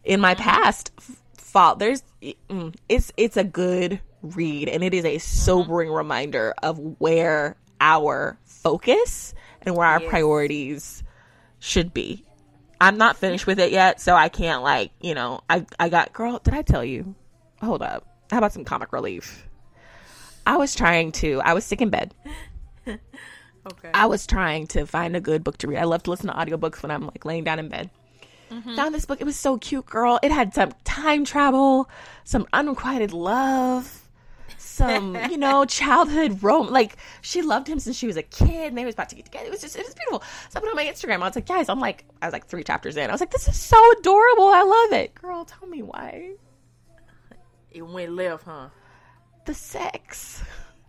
[0.05, 0.93] in my past
[1.37, 1.79] fought.
[1.79, 7.57] There's mm, it's it's a good read and it is a sobering reminder of where
[7.81, 10.09] our focus and where our Yes.
[10.09, 11.03] priorities
[11.59, 12.25] should be.
[12.83, 16.13] I'm not finished with it yet, so I can't like, you know, I I got
[16.13, 17.15] girl, did I tell you?
[17.61, 18.07] Hold up.
[18.31, 19.47] How about some comic relief?
[20.47, 22.15] I was trying to I was sick in bed.
[23.65, 23.91] Okay.
[23.95, 25.79] I was trying to find a good book to read.
[25.79, 27.91] I love to listen to audiobooks when I'm like laying down in bed.
[28.51, 28.75] Mm-hmm.
[28.75, 29.21] Found this book.
[29.21, 30.19] It was so cute, girl.
[30.23, 31.89] It had some time travel,
[32.25, 34.02] some unrequited love,
[34.73, 38.79] some, you know, childhood rom like she loved him since she was a kid and
[38.79, 39.47] they was about to get together.
[39.47, 40.23] It was just it was beautiful.
[40.51, 41.17] So I put it on my Instagram.
[41.23, 43.09] I was like, guys, I'm like I was like three chapters in.
[43.09, 44.49] I was like, this is so adorable.
[44.49, 45.15] I love it.
[45.15, 46.33] Girl, tell me why.
[47.71, 48.69] it went left, huh?
[49.47, 50.43] The sex.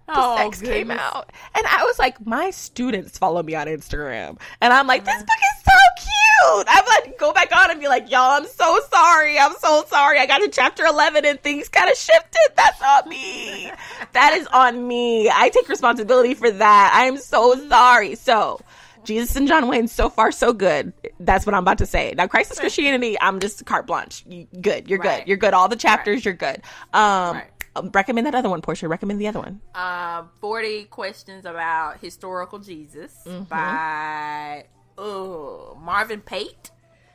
[0.08, 1.32] The Oh, sex came out.
[1.56, 4.38] And I was like, my students follow me on Instagram.
[4.62, 5.24] And I'm like, this Uh-huh.
[5.24, 5.72] book is so
[6.04, 6.22] cute.
[6.68, 9.38] I'm like, go back on and be like, y'all, I'm so sorry.
[9.40, 10.20] I'm so sorry.
[10.20, 12.52] I got to chapter 11 and things kind of shifted.
[12.56, 13.72] That's on me.
[14.14, 15.30] that is on me.
[15.30, 16.92] I take responsibility for that.
[16.96, 18.16] I am so sorry.
[18.16, 18.60] So,
[19.06, 20.94] Jesus and John Wayne, so far, so good.
[21.20, 22.14] That's what I'm about to say.
[22.16, 24.24] Now, Christless Christianity, I'm just carte blanche.
[24.28, 24.90] You, good.
[24.90, 25.20] You're Right.
[25.20, 25.28] good.
[25.28, 25.54] You're good.
[25.54, 26.62] All the chapters, you're good.
[26.94, 27.50] Um, Right.
[27.94, 28.88] recommend that other one, Portia.
[28.88, 29.60] Recommend the other one.
[29.76, 33.44] Um, 40 questions about historical Jesus Mm-hmm.
[33.44, 34.66] by
[34.98, 36.72] uh, Marvin Pate,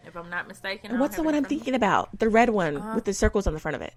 [0.07, 0.99] if I'm not mistaken.
[0.99, 2.18] What's the one I'm thinking about?
[2.18, 3.95] The red one with the circles on the front of it.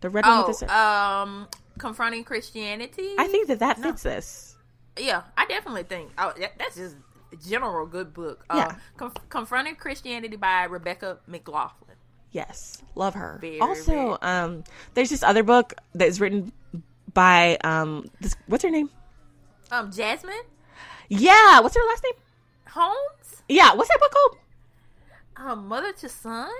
[0.00, 0.76] The red one Oh, with the circles.
[0.76, 1.48] um,
[1.78, 3.14] confronting Christianity.
[3.18, 4.56] I think that that fits this.
[4.98, 6.10] yeah, I definitely think.
[6.18, 6.96] Oh, that, that's just
[7.32, 8.44] a general good book.
[8.50, 8.76] Uh, Yeah.
[8.96, 11.96] Conf- confronting Christianity by Rebecca McLaughlin.
[12.32, 13.38] Yes, love her.
[13.40, 14.64] Very, also, um,
[14.94, 16.52] there's this other book that is written
[17.12, 18.90] by um, this, what's her name?
[19.70, 20.34] Um, Jasmine
[21.08, 22.14] Yeah, what's her last name?
[22.74, 23.42] Holmes.
[23.48, 24.38] Yeah, what's that book called?
[25.36, 26.50] Um, Mother to Son.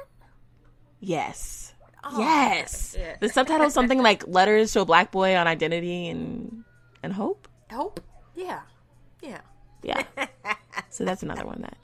[1.01, 2.95] Yes, Oh, yes.
[2.99, 3.17] yeah.
[3.19, 6.65] The subtitle is something like "Letters to a Black Boy on Identity and
[7.03, 8.01] and Hope." Hope.
[8.35, 8.61] Yeah.
[9.23, 9.41] Yeah.
[9.83, 10.05] Yeah.
[10.91, 11.77] so that's another one that.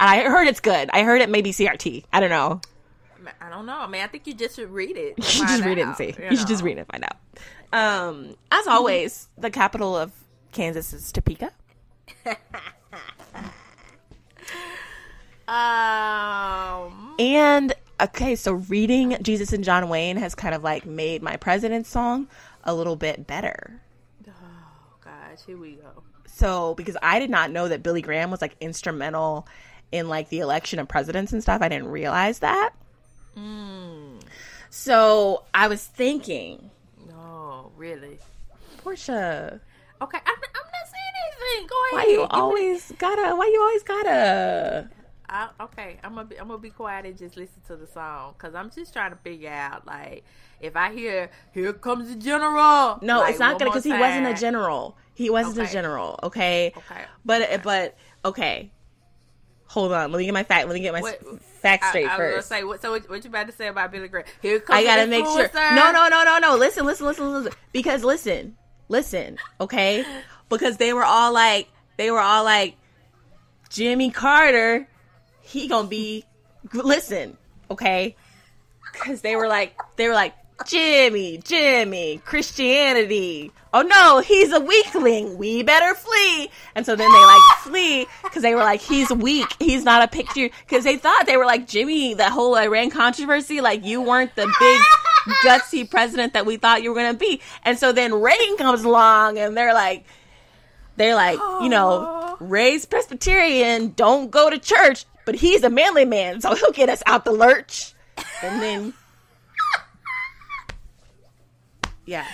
[0.00, 0.90] I heard it's good.
[0.92, 2.04] I heard it maybe CRT.
[2.12, 2.60] I don't know.
[3.40, 3.78] I don't know.
[3.78, 5.14] I mean, I think you just should read it.
[5.18, 6.14] You should just read it and see.
[6.18, 7.16] You, should just read it and find out.
[7.72, 10.12] Um, as always, the capital of
[10.52, 11.52] Kansas is Topeka.
[15.48, 17.14] Um.
[17.18, 21.88] And okay, so reading Jesus and John Wayne has kind of like made my president's
[21.88, 22.28] song
[22.64, 23.80] a little bit better.
[24.28, 24.32] Oh
[25.04, 26.02] gosh, here we go.
[26.26, 29.48] So because I did not know that Billy Graham was like instrumental
[29.90, 32.70] in like the election of presidents and stuff, I didn't realize that.
[34.70, 36.70] So I was thinking,
[37.08, 38.18] No, really.
[38.78, 39.60] Portia,
[40.00, 41.68] Okay, I'm, I'm not saying anything.
[41.68, 42.06] Go ahead.
[42.06, 43.34] why you always gotta?
[43.34, 44.90] Why you always gotta?
[45.30, 48.34] I, okay, I'm gonna be, I'm gonna be quiet and just listen to the song
[48.36, 50.24] because I'm just trying to figure out like
[50.60, 54.26] if I hear "Here comes the general." No, like, it's not gonna because he wasn't
[54.26, 54.96] a general.
[55.14, 56.18] He wasn't a general.
[56.22, 56.72] Okay.
[56.76, 57.04] Okay.
[57.24, 58.70] But but okay.
[59.66, 60.10] Hold on.
[60.12, 60.66] Let me get my fact.
[60.66, 61.20] Let me get my What-
[61.60, 62.48] facts I, straight I gonna first.
[62.48, 62.80] say what?
[62.80, 64.24] So what, what you about to say about Billy Graham?
[64.40, 65.50] Here comes I gotta the make sure.
[65.74, 66.56] No, no, no, no, no.
[66.56, 67.52] Listen, listen, listen, listen.
[67.72, 68.56] Because listen,
[68.88, 69.38] listen.
[69.60, 70.04] Okay.
[70.48, 71.68] Because they were all like,
[71.98, 72.76] they were all like,
[73.68, 74.88] Jimmy Carter.
[75.48, 76.24] He gonna be.
[76.72, 77.36] Listen.
[77.70, 78.16] Okay.
[78.92, 80.34] Because they were like, they were like,
[80.66, 83.52] Jimmy, Jimmy, Christianity.
[83.72, 85.38] Oh no, he's a weakling.
[85.38, 86.50] We better flee.
[86.74, 89.46] And so then they like flee because they were like, he's weak.
[89.58, 90.48] He's not a picture.
[90.66, 94.52] Because they thought they were like, Jimmy, the whole Iran controversy, like you weren't the
[94.58, 94.80] big
[95.44, 97.40] gutsy president that we thought you were going to be.
[97.64, 100.04] And so then Reagan comes along and they're like,
[100.96, 106.40] they're like, you know, raised Presbyterian, don't go to church, but he's a manly man,
[106.40, 107.92] so he'll get us out the lurch.
[108.42, 108.94] And then,
[112.06, 112.24] yeah.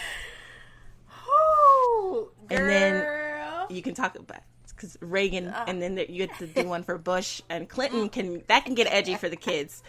[1.29, 3.05] Ooh, And then-
[3.69, 7.41] you can talk about because Reagan, and then you get to do one for Bush
[7.51, 8.09] and Clinton.
[8.09, 9.83] Can that can get edgy for the kids,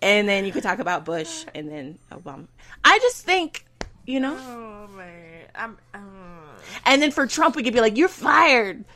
[0.00, 2.46] and then you can talk about Bush and then Obama.
[2.82, 3.66] I just think,
[4.06, 5.78] you know, Oh man, I'm.
[5.92, 6.38] Um,
[6.86, 8.86] and then for Trump, we could be like, "You're fired."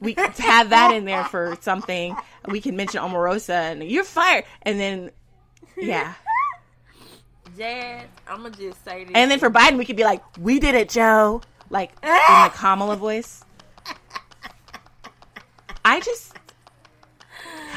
[0.00, 2.16] We could have that in there for something.
[2.46, 5.10] We can mention Omarosa and you're fired, and then
[5.76, 6.14] yeah,
[7.56, 9.12] Jazz, I'm gonna just say this.
[9.14, 11.40] And then for Biden, we could be like, "We did it, Joe,"
[11.70, 13.44] like in the Kamala voice.
[15.84, 16.36] I just,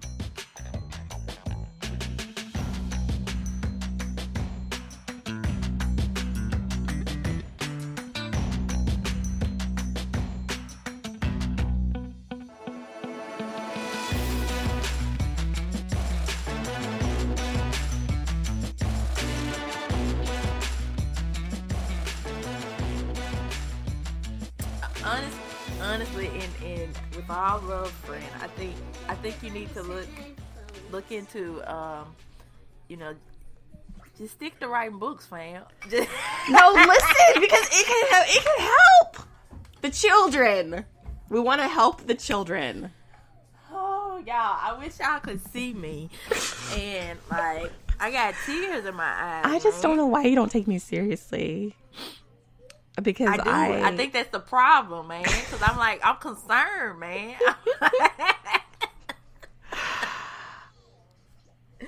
[27.42, 28.76] love, friend, I think
[29.08, 30.08] I think you need to look
[30.92, 32.16] look into, um,
[32.88, 33.16] you know,
[34.18, 35.64] just stick to writing books, fam.
[35.89, 36.08] Just,
[36.50, 38.28] No, listen, because it can help.
[38.30, 39.28] It can help
[39.82, 40.86] the children.
[41.30, 42.92] We want to help the children.
[43.72, 46.10] oh, y'all, I wish y'all could see me,
[46.76, 49.46] and like I got tears in my eyes.
[49.46, 51.76] I just don't know why you don't take me seriously.
[53.02, 53.50] Because I do.
[53.50, 55.24] I, I, think that's the problem, man.
[55.24, 57.36] Because I'm like, I'm concerned, man.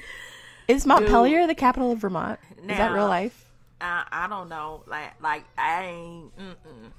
[0.67, 2.39] is Montpelier the capital of Vermont?
[2.57, 3.49] is that real life?
[3.81, 4.83] I, I don't know.
[4.87, 6.91] Like, like I ain't, mm-mm.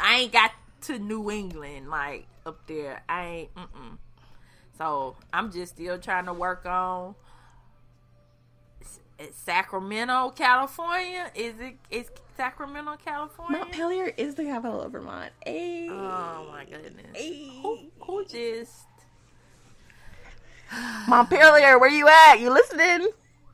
[0.00, 0.50] I ain't got
[0.82, 3.02] to New England like up there.
[3.08, 3.54] I ain't.
[3.54, 3.98] Mm-mm.
[4.76, 7.14] So I'm just still trying to work on
[9.32, 11.30] Sacramento, California.
[11.36, 11.76] Is it?
[11.90, 13.58] Is Sacramento, California?
[13.58, 15.32] Montpelier is the capital of Vermont.
[15.46, 17.06] Oh my goodness.
[17.14, 17.60] Hey.
[17.62, 18.86] Who, who just?
[21.08, 22.40] Montpelier, where you at?
[22.40, 23.08] You listening?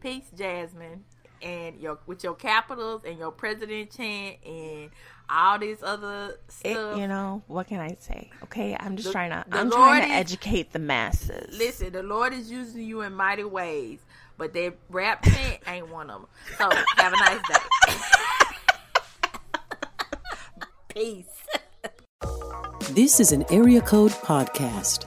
[0.00, 1.04] Peace, Jasmine.
[1.42, 4.90] And your with your capitals and your president chant and
[5.28, 6.98] all these other It, stuff.
[6.98, 8.30] you know what can I say?
[8.44, 9.44] Okay, I'm just The- trying to.
[9.50, 11.58] I'm Lord trying to is- educate the masses.
[11.58, 13.98] Listen, the Lord is using you in mighty ways,
[14.38, 16.28] but that rap chant ain't one of them.
[16.58, 17.94] So have a nice day.
[20.94, 21.26] Peace.
[22.90, 25.06] This is an Area Code Podcast.